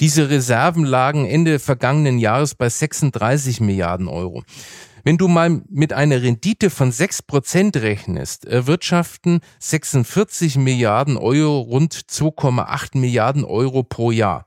Diese 0.00 0.28
Reserven 0.28 0.84
lagen 0.84 1.24
Ende 1.24 1.60
vergangenen 1.60 2.18
Jahres 2.18 2.56
bei 2.56 2.68
36 2.68 3.60
Milliarden 3.60 4.08
Euro. 4.08 4.42
Wenn 5.04 5.18
du 5.18 5.28
mal 5.28 5.62
mit 5.68 5.92
einer 5.92 6.20
Rendite 6.20 6.68
von 6.68 6.90
6% 6.90 7.80
rechnest, 7.80 8.46
erwirtschaften 8.46 9.38
46 9.60 10.56
Milliarden 10.56 11.16
Euro 11.16 11.60
rund 11.60 11.94
2,8 11.94 12.98
Milliarden 12.98 13.44
Euro 13.44 13.84
pro 13.84 14.10
Jahr. 14.10 14.46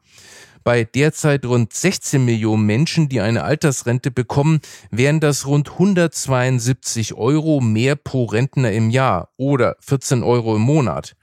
Bei 0.67 0.83
derzeit 0.83 1.45
rund 1.45 1.71
16 1.71 2.25
Millionen 2.25 2.65
Menschen, 2.65 3.07
die 3.07 3.21
eine 3.21 3.45
Altersrente 3.45 4.11
bekommen, 4.11 4.59
wären 4.91 5.21
das 5.21 5.47
rund 5.47 5.71
172 5.71 7.13
Euro 7.13 7.61
mehr 7.61 7.95
pro 7.95 8.25
Rentner 8.25 8.73
im 8.73 8.89
Jahr 8.89 9.29
oder 9.37 9.77
14 9.79 10.23
Euro 10.23 10.57
im 10.57 10.63
Monat. 10.63 11.15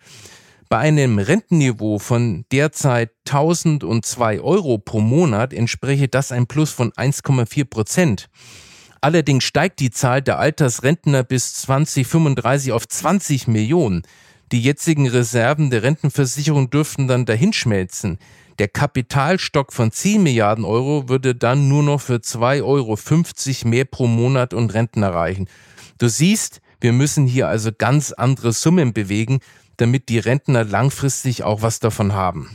Bei 0.70 0.78
einem 0.78 1.18
Rentenniveau 1.18 1.98
von 1.98 2.46
derzeit 2.52 3.10
1002 3.28 4.40
Euro 4.40 4.78
pro 4.78 5.00
Monat 5.00 5.52
entspräche 5.52 6.08
das 6.08 6.32
ein 6.32 6.46
Plus 6.46 6.70
von 6.70 6.92
1,4 6.92 7.66
Prozent. 7.66 8.30
Allerdings 9.02 9.44
steigt 9.44 9.78
die 9.80 9.90
Zahl 9.90 10.22
der 10.22 10.38
Altersrentner 10.38 11.22
bis 11.22 11.52
2035 11.52 12.72
auf 12.72 12.88
20 12.88 13.46
Millionen. 13.48 14.04
Die 14.52 14.62
jetzigen 14.62 15.06
Reserven 15.06 15.68
der 15.68 15.82
Rentenversicherung 15.82 16.70
dürften 16.70 17.08
dann 17.08 17.26
dahinschmelzen. 17.26 18.18
Der 18.58 18.68
Kapitalstock 18.68 19.72
von 19.72 19.90
10 19.90 20.22
Milliarden 20.22 20.64
Euro 20.64 21.08
würde 21.08 21.34
dann 21.34 21.68
nur 21.68 21.82
noch 21.82 22.00
für 22.00 22.16
2,50 22.16 22.62
Euro 22.62 23.68
mehr 23.68 23.84
pro 23.84 24.06
Monat 24.06 24.54
und 24.54 24.72
Renten 24.74 25.02
erreichen. 25.02 25.48
Du 25.98 26.08
siehst, 26.08 26.60
wir 26.80 26.92
müssen 26.92 27.26
hier 27.26 27.48
also 27.48 27.70
ganz 27.76 28.12
andere 28.12 28.52
Summen 28.52 28.92
bewegen, 28.92 29.40
damit 29.76 30.08
die 30.08 30.20
Rentner 30.20 30.62
langfristig 30.64 31.42
auch 31.42 31.62
was 31.62 31.80
davon 31.80 32.12
haben. 32.12 32.50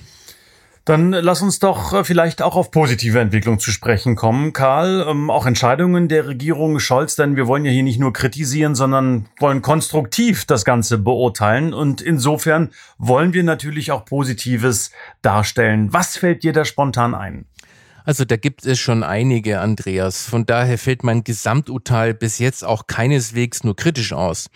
Dann 0.89 1.11
lass 1.11 1.43
uns 1.43 1.59
doch 1.59 1.93
äh, 1.93 2.03
vielleicht 2.03 2.41
auch 2.41 2.55
auf 2.55 2.71
positive 2.71 3.19
Entwicklung 3.19 3.59
zu 3.59 3.69
sprechen 3.69 4.15
kommen, 4.15 4.53
Karl. 4.53 5.05
Ähm, 5.07 5.29
auch 5.29 5.45
Entscheidungen 5.45 6.07
der 6.07 6.25
Regierung 6.25 6.79
Scholz, 6.79 7.15
denn 7.15 7.35
wir 7.35 7.45
wollen 7.45 7.63
ja 7.63 7.69
hier 7.69 7.83
nicht 7.83 7.99
nur 7.99 8.11
kritisieren, 8.11 8.73
sondern 8.73 9.27
wollen 9.37 9.61
konstruktiv 9.61 10.45
das 10.45 10.65
Ganze 10.65 10.97
beurteilen. 10.97 11.75
Und 11.75 12.01
insofern 12.01 12.71
wollen 12.97 13.33
wir 13.33 13.43
natürlich 13.43 13.91
auch 13.91 14.03
Positives 14.03 14.89
darstellen. 15.21 15.93
Was 15.93 16.17
fällt 16.17 16.41
dir 16.41 16.53
da 16.53 16.65
spontan 16.65 17.13
ein? 17.13 17.45
Also 18.03 18.25
da 18.25 18.35
gibt 18.35 18.65
es 18.65 18.79
schon 18.79 19.03
einige, 19.03 19.59
Andreas. 19.59 20.25
Von 20.25 20.47
daher 20.47 20.79
fällt 20.79 21.03
mein 21.03 21.23
Gesamturteil 21.23 22.15
bis 22.15 22.39
jetzt 22.39 22.65
auch 22.65 22.87
keineswegs 22.87 23.63
nur 23.63 23.75
kritisch 23.75 24.11
aus. 24.11 24.49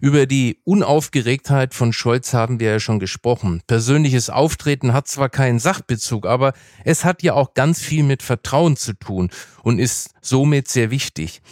Über 0.00 0.24
die 0.24 0.58
Unaufgeregtheit 0.64 1.74
von 1.74 1.92
Scholz 1.92 2.32
haben 2.32 2.58
wir 2.58 2.70
ja 2.70 2.80
schon 2.80 3.00
gesprochen. 3.00 3.60
Persönliches 3.66 4.30
Auftreten 4.30 4.94
hat 4.94 5.08
zwar 5.08 5.28
keinen 5.28 5.58
Sachbezug, 5.58 6.24
aber 6.24 6.54
es 6.86 7.04
hat 7.04 7.22
ja 7.22 7.34
auch 7.34 7.52
ganz 7.52 7.82
viel 7.82 8.02
mit 8.02 8.22
Vertrauen 8.22 8.78
zu 8.78 8.94
tun 8.94 9.28
und 9.62 9.78
ist 9.78 10.12
somit 10.22 10.68
sehr 10.68 10.90
wichtig. 10.90 11.42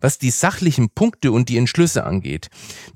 Was 0.00 0.18
die 0.18 0.30
sachlichen 0.30 0.90
Punkte 0.90 1.30
und 1.30 1.48
die 1.48 1.56
Entschlüsse 1.56 2.02
angeht, 2.02 2.48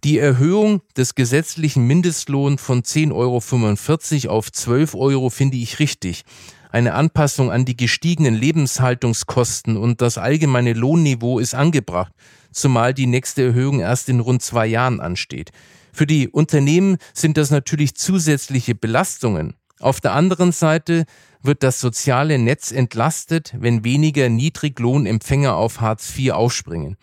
die 0.03 0.19
Erhöhung 0.19 0.83
des 0.97 1.15
gesetzlichen 1.15 1.87
Mindestlohns 1.87 2.61
von 2.61 2.83
10,45 2.83 4.27
Euro 4.27 4.37
auf 4.39 4.51
12 4.51 4.97
Euro 4.97 5.31
finde 5.31 5.57
ich 5.57 5.79
richtig. 5.79 6.25
Eine 6.73 6.95
Anpassung 6.95 7.53
an 7.53 7.65
die 7.65 7.77
gestiegenen 7.77 8.35
Lebenshaltungskosten 8.35 9.77
und 9.77 10.03
das 10.03 10.19
allgemeine 10.19 10.73
Lohnniveau 10.73 11.39
ist 11.39 11.55
angebracht 11.55 12.13
zumal 12.57 12.95
die 12.95 13.07
nächste 13.07 13.45
Erhöhung 13.45 13.81
erst 13.81 14.09
in 14.09 14.21
rund 14.21 14.43
zwei 14.43 14.67
Jahren 14.67 15.01
ansteht. 15.01 15.51
Für 15.93 16.07
die 16.07 16.29
Unternehmen 16.29 16.99
sind 17.15 17.37
das 17.37 17.51
natürlich 17.51 17.95
zusätzliche 17.95 18.75
Belastungen. 18.75 19.55
Auf 19.81 20.01
der 20.01 20.13
anderen 20.13 20.53
Seite 20.53 21.05
wird 21.43 21.63
das 21.63 21.81
soziale 21.81 22.39
Netz 22.39 22.73
entlastet, 22.73 23.55
wenn 23.59 23.85
weniger 23.85 24.29
Niedriglohnempfänger 24.29 25.55
auf 25.55 25.81
Hartz 25.81 26.13
IV 26.17 26.33
aufspringen. 26.33 26.97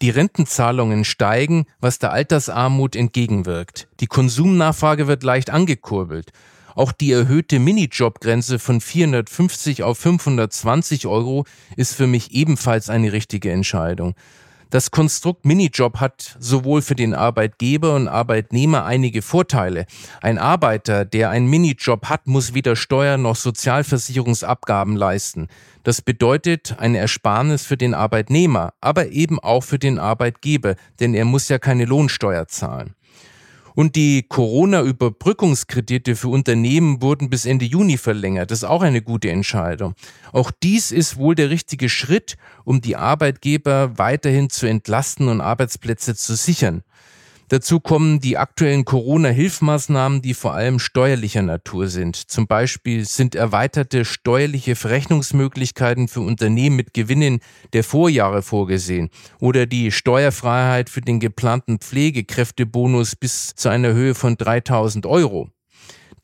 Die 0.00 0.10
Rentenzahlungen 0.10 1.04
steigen, 1.04 1.66
was 1.80 1.98
der 1.98 2.12
Altersarmut 2.12 2.96
entgegenwirkt. 2.96 3.88
Die 4.00 4.06
Konsumnachfrage 4.06 5.06
wird 5.06 5.22
leicht 5.22 5.50
angekurbelt. 5.50 6.32
Auch 6.74 6.92
die 6.92 7.10
erhöhte 7.10 7.58
Minijobgrenze 7.58 8.60
von 8.60 8.80
450 8.80 9.82
auf 9.82 9.98
520 9.98 11.06
Euro 11.08 11.44
ist 11.76 11.94
für 11.94 12.06
mich 12.06 12.32
ebenfalls 12.32 12.88
eine 12.88 13.12
richtige 13.12 13.50
Entscheidung. 13.50 14.14
Das 14.70 14.90
Konstrukt 14.90 15.46
Minijob 15.46 15.98
hat 15.98 16.36
sowohl 16.38 16.82
für 16.82 16.94
den 16.94 17.14
Arbeitgeber 17.14 17.94
und 17.94 18.06
Arbeitnehmer 18.06 18.84
einige 18.84 19.22
Vorteile. 19.22 19.86
Ein 20.20 20.36
Arbeiter, 20.36 21.06
der 21.06 21.30
einen 21.30 21.46
Minijob 21.46 22.10
hat, 22.10 22.26
muss 22.26 22.52
weder 22.52 22.76
Steuern 22.76 23.22
noch 23.22 23.36
Sozialversicherungsabgaben 23.36 24.94
leisten. 24.94 25.48
Das 25.84 26.02
bedeutet 26.02 26.76
eine 26.78 26.98
Ersparnis 26.98 27.64
für 27.64 27.78
den 27.78 27.94
Arbeitnehmer, 27.94 28.74
aber 28.82 29.08
eben 29.08 29.38
auch 29.38 29.62
für 29.62 29.78
den 29.78 29.98
Arbeitgeber, 29.98 30.74
denn 31.00 31.14
er 31.14 31.24
muss 31.24 31.48
ja 31.48 31.58
keine 31.58 31.86
Lohnsteuer 31.86 32.46
zahlen. 32.46 32.94
Und 33.78 33.94
die 33.94 34.24
Corona-Überbrückungskredite 34.24 36.16
für 36.16 36.30
Unternehmen 36.30 37.00
wurden 37.00 37.30
bis 37.30 37.46
Ende 37.46 37.64
Juni 37.64 37.96
verlängert. 37.96 38.50
Das 38.50 38.64
ist 38.64 38.68
auch 38.68 38.82
eine 38.82 39.02
gute 39.02 39.30
Entscheidung. 39.30 39.94
Auch 40.32 40.50
dies 40.50 40.90
ist 40.90 41.16
wohl 41.16 41.36
der 41.36 41.48
richtige 41.50 41.88
Schritt, 41.88 42.36
um 42.64 42.80
die 42.80 42.96
Arbeitgeber 42.96 43.96
weiterhin 43.96 44.50
zu 44.50 44.66
entlasten 44.66 45.28
und 45.28 45.40
Arbeitsplätze 45.40 46.16
zu 46.16 46.34
sichern. 46.34 46.82
Dazu 47.48 47.80
kommen 47.80 48.20
die 48.20 48.36
aktuellen 48.36 48.84
Corona-Hilfmaßnahmen, 48.84 50.20
die 50.20 50.34
vor 50.34 50.52
allem 50.52 50.78
steuerlicher 50.78 51.40
Natur 51.40 51.88
sind. 51.88 52.16
Zum 52.16 52.46
Beispiel 52.46 53.06
sind 53.06 53.34
erweiterte 53.34 54.04
steuerliche 54.04 54.76
Verrechnungsmöglichkeiten 54.76 56.08
für 56.08 56.20
Unternehmen 56.20 56.76
mit 56.76 56.92
Gewinnen 56.92 57.40
der 57.72 57.84
Vorjahre 57.84 58.42
vorgesehen 58.42 59.08
oder 59.40 59.64
die 59.64 59.90
Steuerfreiheit 59.92 60.90
für 60.90 61.00
den 61.00 61.20
geplanten 61.20 61.78
Pflegekräftebonus 61.78 63.16
bis 63.16 63.54
zu 63.54 63.70
einer 63.70 63.94
Höhe 63.94 64.14
von 64.14 64.36
3000 64.36 65.06
Euro. 65.06 65.50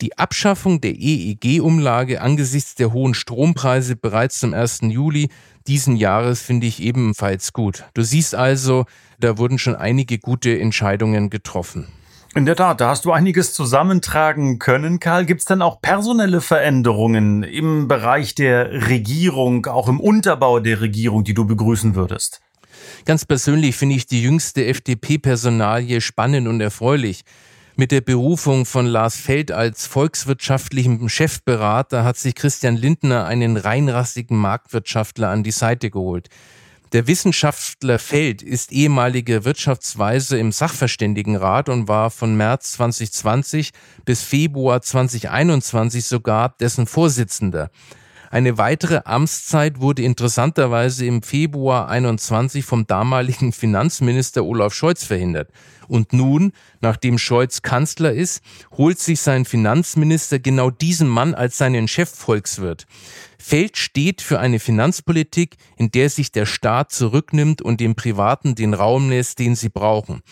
Die 0.01 0.17
Abschaffung 0.17 0.81
der 0.81 0.93
EEG-Umlage 0.95 2.21
angesichts 2.21 2.75
der 2.75 2.91
hohen 2.91 3.13
Strompreise 3.13 3.95
bereits 3.95 4.39
zum 4.39 4.53
1. 4.53 4.81
Juli 4.83 5.29
diesen 5.67 5.95
Jahres 5.95 6.41
finde 6.41 6.67
ich 6.67 6.81
ebenfalls 6.81 7.53
gut. 7.53 7.85
Du 7.93 8.03
siehst 8.03 8.35
also, 8.35 8.85
da 9.19 9.37
wurden 9.37 9.57
schon 9.57 9.75
einige 9.75 10.19
gute 10.19 10.59
Entscheidungen 10.59 11.29
getroffen. 11.29 11.87
In 12.35 12.45
der 12.45 12.57
Tat, 12.57 12.81
da 12.81 12.89
hast 12.89 13.05
du 13.05 13.13
einiges 13.13 13.53
zusammentragen 13.53 14.59
können, 14.59 14.99
Karl. 14.99 15.25
Gibt 15.25 15.39
es 15.39 15.45
denn 15.45 15.61
auch 15.61 15.81
personelle 15.81 16.41
Veränderungen 16.41 17.43
im 17.43 17.87
Bereich 17.87 18.35
der 18.35 18.89
Regierung, 18.89 19.65
auch 19.67 19.87
im 19.87 20.01
Unterbau 20.01 20.59
der 20.59 20.81
Regierung, 20.81 21.23
die 21.23 21.33
du 21.33 21.45
begrüßen 21.45 21.95
würdest? 21.95 22.41
Ganz 23.05 23.25
persönlich 23.25 23.77
finde 23.77 23.95
ich 23.95 24.05
die 24.05 24.21
jüngste 24.21 24.65
FDP-Personalie 24.65 26.01
spannend 26.01 26.47
und 26.49 26.59
erfreulich. 26.59 27.23
Mit 27.77 27.91
der 27.91 27.99
Berufung 27.99 28.65
von 28.65 28.85
Lars 28.85 29.17
Feld 29.17 29.51
als 29.51 29.85
volkswirtschaftlichem 29.85 31.09
Chefberater 31.09 32.05
hat 32.05 32.15
sich 32.15 32.33
Christian 32.33 32.77
Lindner 32.77 33.25
einen 33.25 33.57
reinrassigen 33.57 34.37
Marktwirtschaftler 34.37 35.27
an 35.27 35.43
die 35.43 35.51
Seite 35.51 35.89
geholt. 35.89 36.29
Der 36.93 37.05
Wissenschaftler 37.07 37.99
Feld 37.99 38.41
ist 38.41 38.71
ehemaliger 38.71 39.43
Wirtschaftsweise 39.43 40.37
im 40.37 40.53
Sachverständigenrat 40.53 41.67
und 41.67 41.89
war 41.89 42.11
von 42.11 42.37
März 42.37 42.71
2020 42.73 43.71
bis 44.05 44.21
Februar 44.21 44.81
2021 44.81 46.05
sogar 46.05 46.55
dessen 46.57 46.87
Vorsitzender. 46.87 47.71
Eine 48.35 48.57
weitere 48.57 48.99
Amtszeit 49.05 49.79
wurde 49.79 50.01
interessanterweise 50.01 51.05
im 51.05 51.21
Februar 51.21 51.87
21 51.87 52.65
vom 52.65 52.85
damaligen 52.85 53.53
Finanzminister 53.53 54.43
Olaf 54.43 54.73
Scholz 54.73 55.05
verhindert. 55.05 55.51
Und 55.87 56.11
nun, 56.11 56.51
nachdem 56.81 57.17
Scholz 57.17 57.61
Kanzler 57.61 58.11
ist, 58.11 58.43
holt 58.75 58.99
sich 58.99 59.21
sein 59.21 59.45
Finanzminister 59.45 60.37
genau 60.39 60.69
diesen 60.69 61.07
Mann 61.07 61.33
als 61.33 61.57
seinen 61.57 61.87
Chefvolkswirt. 61.87 62.87
Feld 63.39 63.77
steht 63.77 64.21
für 64.21 64.37
eine 64.37 64.59
Finanzpolitik, 64.59 65.55
in 65.77 65.91
der 65.91 66.09
sich 66.09 66.33
der 66.33 66.45
Staat 66.45 66.91
zurücknimmt 66.91 67.61
und 67.61 67.79
dem 67.79 67.95
Privaten 67.95 68.53
den 68.53 68.73
Raum 68.73 69.09
lässt, 69.09 69.39
den 69.39 69.55
sie 69.55 69.69
brauchen. 69.69 70.23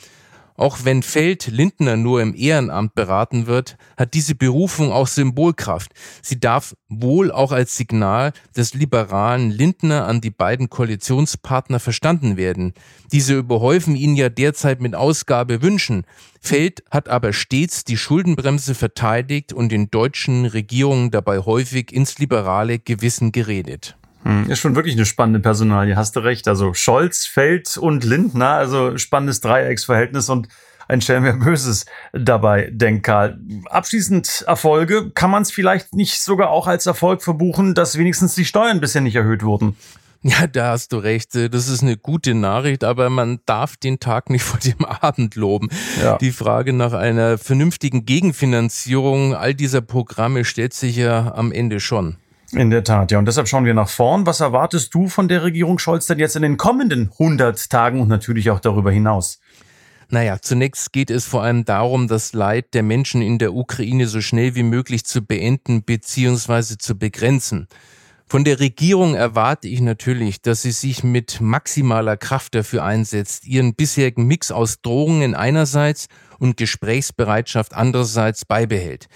Auch 0.56 0.80
wenn 0.84 1.02
Feld 1.02 1.48
Lindner 1.48 1.98
nur 1.98 2.22
im 2.22 2.36
Ehrenamt 2.36 2.94
beraten 2.94 3.48
wird, 3.48 3.76
hat 3.98 4.14
diese 4.14 4.36
Berufung 4.36 4.92
auch 4.92 5.08
Symbolkraft. 5.08 5.92
Sie 6.22 6.40
darf 6.40 6.76
wohl 6.90 7.32
auch 7.32 7.52
als 7.52 7.76
Signal 7.76 8.34
des 8.56 8.76
liberalen 8.76 9.50
Lindner 9.50 10.06
an 10.06 10.22
die 10.22 10.30
beiden 10.30 10.70
Koalitionspartner 10.70 11.80
verstanden 11.80 12.38
werden. 12.38 12.74
Diese 13.12 13.36
überhäufen 13.36 13.96
ihn 13.96 14.16
ja 14.16 14.30
derzeit 14.30 14.80
mit 14.80 14.94
Ausgabewünschen. 14.94 16.06
Feld 16.40 16.84
hat 16.92 17.10
aber 17.10 17.34
stets 17.34 17.84
die 17.84 17.98
Schuldenbremse 17.98 18.76
verteidigt 18.76 19.54
und 19.54 19.72
den 19.72 19.90
deutschen 19.90 20.46
Regierungen 20.46 21.10
dabei 21.10 21.40
häufig 21.40 21.92
ins 21.92 22.20
liberale 22.20 22.78
Gewissen 22.78 23.32
geredet. 23.32 23.98
Hm, 24.24 24.50
ist 24.50 24.60
schon 24.60 24.76
wirklich 24.76 24.96
eine 24.96 25.06
spannende 25.06 25.40
Personalie, 25.40 25.96
hast 25.96 26.16
du 26.16 26.22
recht. 26.22 26.48
Also 26.48 26.74
Scholz, 26.74 27.26
Feld 27.26 27.78
und 27.78 28.04
Lindner, 28.04 28.50
also 28.50 28.98
spannendes 28.98 29.42
Dreiecksverhältnis 29.42 30.30
und 30.30 30.48
ein 30.88 31.02
Schelm 31.02 31.24
wer 31.24 31.34
Böses 31.34 31.86
dabei, 32.12 32.70
denkt 32.72 33.04
Karl. 33.04 33.40
Abschließend 33.70 34.44
Erfolge, 34.48 35.12
kann 35.12 35.32
man 35.32 35.44
es 35.44 35.52
vielleicht 35.52 35.94
nicht 35.96 36.22
sogar 36.22 36.50
auch 36.50 36.68
als 36.68 36.86
Erfolg 36.86 37.24
verbuchen, 37.24 37.74
dass 37.74 37.98
wenigstens 37.98 38.36
die 38.36 38.46
Steuern 38.46 38.82
bisher 38.82 39.02
nicht 39.02 39.16
erhöht 39.16 39.44
wurden? 39.44 39.76
Ja, 40.26 40.48
da 40.48 40.72
hast 40.72 40.94
du 40.94 40.98
recht. 40.98 41.36
Das 41.36 41.68
ist 41.68 41.84
eine 41.84 41.98
gute 41.98 42.34
Nachricht, 42.34 42.86
aber 42.86 43.10
man 43.10 43.40
darf 43.46 43.76
den 43.76 44.00
Tag 44.00 44.30
nicht 44.30 44.44
vor 44.44 44.60
dem 44.60 44.86
Abend 44.86 45.36
loben. 45.36 45.70
Ja. 46.02 46.18
Die 46.18 46.32
Frage 46.32 46.72
nach 46.72 46.94
einer 46.94 47.38
vernünftigen 47.38 48.06
Gegenfinanzierung 48.06 49.36
all 49.36 49.54
dieser 49.54 49.82
Programme 49.82 50.46
stellt 50.46 50.74
sich 50.74 50.96
ja 50.96 51.34
am 51.36 51.52
Ende 51.52 51.82
schon. 51.82 52.16
In 52.54 52.70
der 52.70 52.84
Tat, 52.84 53.12
ja. 53.12 53.18
Und 53.18 53.26
deshalb 53.26 53.48
schauen 53.48 53.66
wir 53.66 53.74
nach 53.74 53.90
vorn. 53.90 54.28
Was 54.28 54.40
erwartest 54.40 54.94
du 54.94 55.08
von 55.08 55.28
der 55.28 55.44
Regierung 55.44 55.80
Scholz 55.80 56.06
denn 56.06 56.20
jetzt 56.20 56.36
in 56.36 56.44
den 56.44 56.58
kommenden 56.58 57.10
100 57.12 57.70
Tagen 57.70 58.00
und 58.00 58.08
natürlich 58.08 58.52
auch 58.52 58.60
darüber 58.60 58.92
hinaus? 58.92 59.40
Naja, 60.10 60.38
zunächst 60.40 60.94
geht 60.94 61.10
es 61.10 61.26
vor 61.26 61.42
allem 61.42 61.66
darum, 61.66 62.08
das 62.08 62.34
Leid 62.34 62.76
der 62.76 62.84
Menschen 62.84 63.24
in 63.24 63.40
der 63.40 63.56
Ukraine 63.56 64.08
so 64.08 64.22
schnell 64.22 64.54
wie 64.54 64.62
möglich 64.62 65.06
zu 65.06 65.24
beenden 65.24 65.82
bzw. 65.82 66.78
zu 66.78 66.96
begrenzen. 66.96 67.68
Von 68.28 68.44
der 68.44 68.60
Regierung 68.60 69.16
erwarte 69.16 69.68
ich 69.68 69.82
natürlich, 69.82 70.42
dass 70.42 70.62
sie 70.62 70.72
sich 70.72 71.04
mit 71.04 71.42
maximaler 71.42 72.18
Kraft 72.18 72.56
dafür 72.56 72.84
einsetzt, 72.84 73.46
ihren 73.46 73.76
bisherigen 73.76 74.26
Mix 74.26 74.52
aus 74.52 74.82
Drohungen 74.82 75.36
einerseits 75.36 76.08
und 76.40 76.58
Gesprächsbereitschaft 76.58 77.74
andererseits 77.74 78.46
beibehält. 78.46 79.08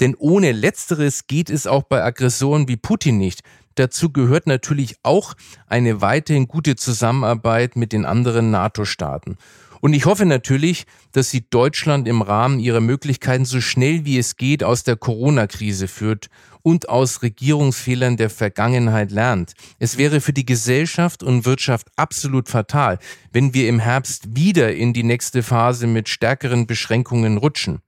Denn 0.00 0.14
ohne 0.16 0.52
letzteres 0.52 1.26
geht 1.26 1.50
es 1.50 1.66
auch 1.66 1.84
bei 1.84 2.02
Aggressoren 2.02 2.68
wie 2.68 2.76
Putin 2.76 3.18
nicht. 3.18 3.42
Dazu 3.76 4.10
gehört 4.10 4.46
natürlich 4.46 4.96
auch 5.02 5.34
eine 5.66 6.00
weiterhin 6.00 6.46
gute 6.46 6.76
Zusammenarbeit 6.76 7.76
mit 7.76 7.92
den 7.92 8.04
anderen 8.04 8.50
NATO-Staaten. 8.50 9.36
Und 9.80 9.92
ich 9.92 10.06
hoffe 10.06 10.24
natürlich, 10.24 10.86
dass 11.12 11.30
sie 11.30 11.44
Deutschland 11.50 12.08
im 12.08 12.22
Rahmen 12.22 12.58
ihrer 12.58 12.80
Möglichkeiten 12.80 13.44
so 13.44 13.60
schnell 13.60 14.06
wie 14.06 14.16
es 14.16 14.36
geht 14.36 14.64
aus 14.64 14.82
der 14.82 14.96
Corona-Krise 14.96 15.88
führt 15.88 16.28
und 16.62 16.88
aus 16.88 17.20
Regierungsfehlern 17.20 18.16
der 18.16 18.30
Vergangenheit 18.30 19.10
lernt. 19.10 19.52
Es 19.78 19.98
wäre 19.98 20.22
für 20.22 20.32
die 20.32 20.46
Gesellschaft 20.46 21.22
und 21.22 21.44
Wirtschaft 21.44 21.88
absolut 21.96 22.48
fatal, 22.48 22.98
wenn 23.30 23.52
wir 23.52 23.68
im 23.68 23.78
Herbst 23.78 24.34
wieder 24.34 24.74
in 24.74 24.94
die 24.94 25.02
nächste 25.02 25.42
Phase 25.42 25.86
mit 25.86 26.08
stärkeren 26.08 26.66
Beschränkungen 26.66 27.36
rutschen. 27.36 27.82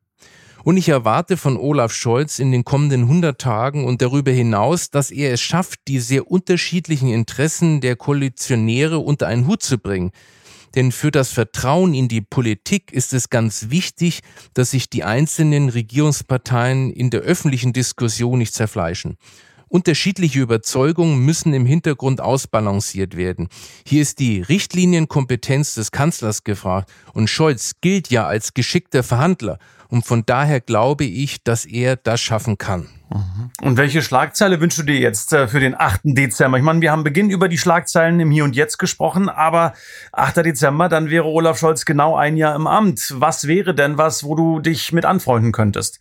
Und 0.67 0.79
ich 0.79 0.89
erwarte 0.89 1.37
von 1.37 1.57
Olaf 1.57 1.93
Scholz 1.93 2.41
in 2.41 2.51
den 2.51 2.65
kommenden 2.65 3.03
100 3.03 3.41
Tagen 3.41 3.85
und 3.85 4.03
darüber 4.03 4.33
hinaus, 4.33 4.91
dass 4.91 5.13
er 5.13 5.33
es 5.33 5.41
schafft, 5.41 5.79
die 5.87 6.01
sehr 6.01 6.29
unterschiedlichen 6.29 7.09
Interessen 7.09 7.81
der 7.81 7.95
Koalitionäre 7.95 8.99
unter 8.99 9.29
einen 9.29 9.47
Hut 9.47 9.63
zu 9.63 9.79
bringen. 9.79 10.11
Denn 10.75 10.91
für 10.91 11.13
das 11.13 11.31
Vertrauen 11.31 11.95
in 11.95 12.09
die 12.09 12.21
Politik 12.21 12.91
ist 12.91 13.13
es 13.13 13.31
ganz 13.31 13.71
wichtig, 13.71 14.23
dass 14.55 14.73
sich 14.73 14.91
die 14.91 15.05
einzelnen 15.05 15.69
Regierungsparteien 15.69 16.91
in 16.91 17.11
der 17.11 17.21
öffentlichen 17.21 17.73
Diskussion 17.73 18.41
nicht 18.41 18.53
zerfleischen. 18.53 19.19
Unterschiedliche 19.69 20.41
Überzeugungen 20.41 21.21
müssen 21.21 21.55
im 21.55 21.67
Hintergrund 21.67 22.21
ausbalanciert 22.21 23.17
werden. 23.17 23.49
Hier 23.87 24.03
ist 24.03 24.19
die 24.19 24.41
Richtlinienkompetenz 24.41 25.75
des 25.75 25.93
Kanzlers 25.93 26.43
gefragt 26.43 26.91
und 27.13 27.31
Scholz 27.31 27.75
gilt 27.81 28.11
ja 28.11 28.27
als 28.27 28.53
geschickter 28.53 29.05
Verhandler 29.05 29.61
und 29.89 30.07
von 30.07 30.25
daher 30.27 30.61
glaube 30.61 31.05
ich, 31.05 31.43
dass 31.43 31.65
er 31.65 31.97
das 31.97 32.21
schaffen 32.21 32.59
kann. 32.59 32.89
Und 33.63 33.77
welche 33.77 34.03
Schlagzeile 34.03 34.61
wünschst 34.61 34.81
du 34.81 34.83
dir 34.83 34.99
jetzt 34.99 35.33
äh, 35.33 35.47
für 35.47 35.61
den 35.61 35.79
8. 35.79 36.01
Dezember? 36.05 36.59
Ich 36.59 36.65
meine, 36.65 36.81
wir 36.81 36.91
haben 36.91 37.05
Beginn 37.05 37.31
über 37.31 37.49
die 37.49 37.59
Schlagzeilen 37.59 38.19
im 38.19 38.31
Hier 38.31 38.45
und 38.45 38.57
Jetzt 38.57 38.79
gesprochen, 38.79 39.29
aber 39.29 39.75
8. 40.13 40.39
Dezember, 40.39 40.89
dann 40.89 41.09
wäre 41.09 41.25
Olaf 41.25 41.59
Scholz 41.59 41.85
genau 41.85 42.17
ein 42.17 42.37
Jahr 42.37 42.57
im 42.57 42.67
Amt. 42.67 43.15
Was 43.17 43.47
wäre 43.47 43.75
denn 43.75 43.97
was, 43.97 44.25
wo 44.25 44.35
du 44.35 44.59
dich 44.59 44.93
mit 44.93 45.05
anfreunden 45.05 45.53
könntest? 45.53 46.01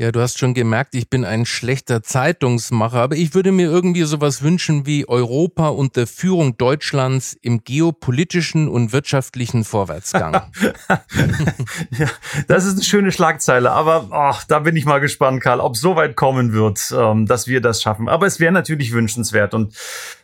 Ja, 0.00 0.12
du 0.12 0.20
hast 0.20 0.38
schon 0.38 0.54
gemerkt, 0.54 0.94
ich 0.94 1.10
bin 1.10 1.24
ein 1.24 1.44
schlechter 1.44 2.04
Zeitungsmacher, 2.04 3.00
aber 3.00 3.16
ich 3.16 3.34
würde 3.34 3.50
mir 3.50 3.66
irgendwie 3.66 4.04
sowas 4.04 4.42
wünschen 4.42 4.86
wie 4.86 5.08
Europa 5.08 5.70
unter 5.70 6.06
Führung 6.06 6.56
Deutschlands 6.56 7.36
im 7.42 7.64
geopolitischen 7.64 8.68
und 8.68 8.92
wirtschaftlichen 8.92 9.64
Vorwärtsgang. 9.64 10.34
ja, 11.90 12.06
das 12.46 12.64
ist 12.64 12.74
eine 12.74 12.84
schöne 12.84 13.10
Schlagzeile, 13.10 13.72
aber 13.72 14.06
ach, 14.12 14.44
da 14.44 14.60
bin 14.60 14.76
ich 14.76 14.84
mal 14.84 15.00
gespannt, 15.00 15.42
Karl, 15.42 15.58
ob 15.58 15.76
so 15.76 15.96
weit 15.96 16.14
kommen 16.14 16.52
wird, 16.52 16.94
ähm, 16.96 17.26
dass 17.26 17.48
wir 17.48 17.60
das 17.60 17.82
schaffen. 17.82 18.08
Aber 18.08 18.26
es 18.26 18.38
wäre 18.38 18.52
natürlich 18.52 18.92
wünschenswert 18.92 19.52
und 19.52 19.74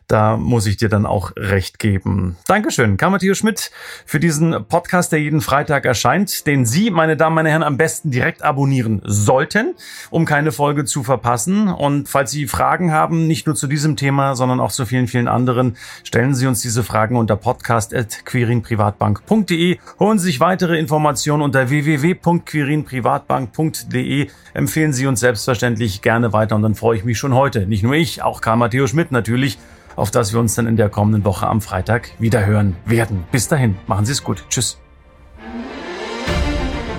da 0.09 0.37
muss 0.37 0.67
ich 0.67 0.77
dir 0.77 0.89
dann 0.89 1.07
auch 1.07 1.31
recht 1.37 1.79
geben. 1.79 2.35
Dankeschön, 2.47 2.97
Karl 2.97 3.11
Matthias 3.11 3.39
Schmidt, 3.39 3.71
für 4.05 4.19
diesen 4.21 4.67
Podcast, 4.69 5.13
der 5.13 5.21
jeden 5.21 5.41
Freitag 5.41 5.87
erscheint, 5.87 6.47
den 6.47 6.67
Sie, 6.67 6.91
meine 6.91 7.17
Damen, 7.17 7.37
meine 7.37 7.51
Herren, 7.51 7.63
am 7.63 7.77
besten 7.77 8.11
direkt 8.11 8.43
abonnieren 8.43 9.01
sollten, 9.05 9.77
um 10.11 10.25
keine 10.25 10.51
Folge 10.53 10.85
zu 10.85 11.03
verpassen. 11.03 11.69
Und 11.69 12.09
falls 12.09 12.31
Sie 12.31 12.47
Fragen 12.47 12.93
haben, 12.93 13.27
nicht 13.27 13.47
nur 13.47 13.57
zu 13.57 13.67
diesem 13.67 13.97
Thema, 13.97 14.37
sondern 14.37 14.61
auch 14.61 14.73
zu 14.73 14.85
vielen, 14.87 15.09
vielen 15.09 15.29
anderen, 15.29 15.77
stellen 16.03 16.35
Sie 16.35 16.47
uns 16.47 16.61
diese 16.61 16.83
Fragen 16.83 17.17
unter 17.17 17.37
podcast.quirinprivatbank.de. 17.37 19.79
Holen 19.99 20.19
Sie 20.19 20.27
sich 20.27 20.41
weitere 20.41 20.79
Informationen 20.79 21.43
unter 21.43 21.71
www.quirinprivatbank.de. 21.71 24.29
Empfehlen 24.53 24.93
Sie 24.93 25.07
uns 25.07 25.21
selbstverständlich 25.21 26.03
gerne 26.03 26.33
weiter 26.33 26.57
und 26.57 26.63
dann 26.63 26.75
freue 26.75 26.99
ich 26.99 27.05
mich 27.05 27.19
schon 27.19 27.35
heute. 27.35 27.67
Nicht 27.67 27.83
nur 27.83 27.95
ich, 27.95 28.23
auch 28.23 28.41
Karl 28.41 28.57
Matthias 28.57 28.91
Schmidt 28.91 29.13
natürlich 29.13 29.59
auf 29.97 30.11
das 30.11 30.33
wir 30.33 30.41
uns 30.41 30.55
dann 30.55 30.67
in 30.67 30.77
der 30.77 30.89
kommenden 30.89 31.25
Woche 31.25 31.47
am 31.47 31.61
Freitag 31.61 32.11
wieder 32.19 32.47
hören 32.47 32.77
werden. 32.85 33.25
Bis 33.33 33.49
dahin, 33.49 33.77
machen 33.87 34.07
Sie 34.07 34.13
es 34.13 34.23
gut. 34.23 34.45
Tschüss. 34.49 34.79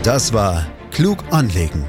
Das 0.04 0.34
war 0.34 0.66
Klug 0.92 1.18
anlegen. 1.32 1.86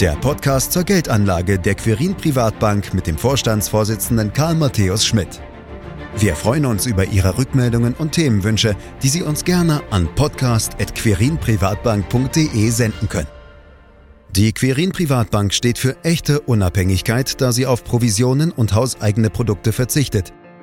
Der 0.00 0.12
Podcast 0.12 0.72
zur 0.72 0.84
Geldanlage 0.84 1.58
der 1.58 1.74
Quirin 1.74 2.14
Privatbank 2.14 2.94
mit 2.94 3.06
dem 3.06 3.18
Vorstandsvorsitzenden 3.18 4.32
Karl 4.32 4.54
Matthäus 4.54 5.04
Schmidt. 5.04 5.40
Wir 6.16 6.34
freuen 6.34 6.66
uns 6.66 6.86
über 6.86 7.04
Ihre 7.04 7.38
Rückmeldungen 7.38 7.94
und 7.94 8.10
Themenwünsche, 8.12 8.74
die 9.02 9.08
Sie 9.08 9.22
uns 9.22 9.44
gerne 9.44 9.82
an 9.90 10.08
podcast.querinprivatbank.de 10.14 12.70
senden 12.70 13.08
können. 13.08 13.28
Die 14.36 14.52
Querin 14.52 14.92
Privatbank 14.92 15.52
steht 15.52 15.76
für 15.76 15.96
echte 16.04 16.38
Unabhängigkeit, 16.40 17.40
da 17.40 17.50
sie 17.50 17.66
auf 17.66 17.82
Provisionen 17.82 18.52
und 18.52 18.74
hauseigene 18.74 19.28
Produkte 19.28 19.72
verzichtet. 19.72 20.32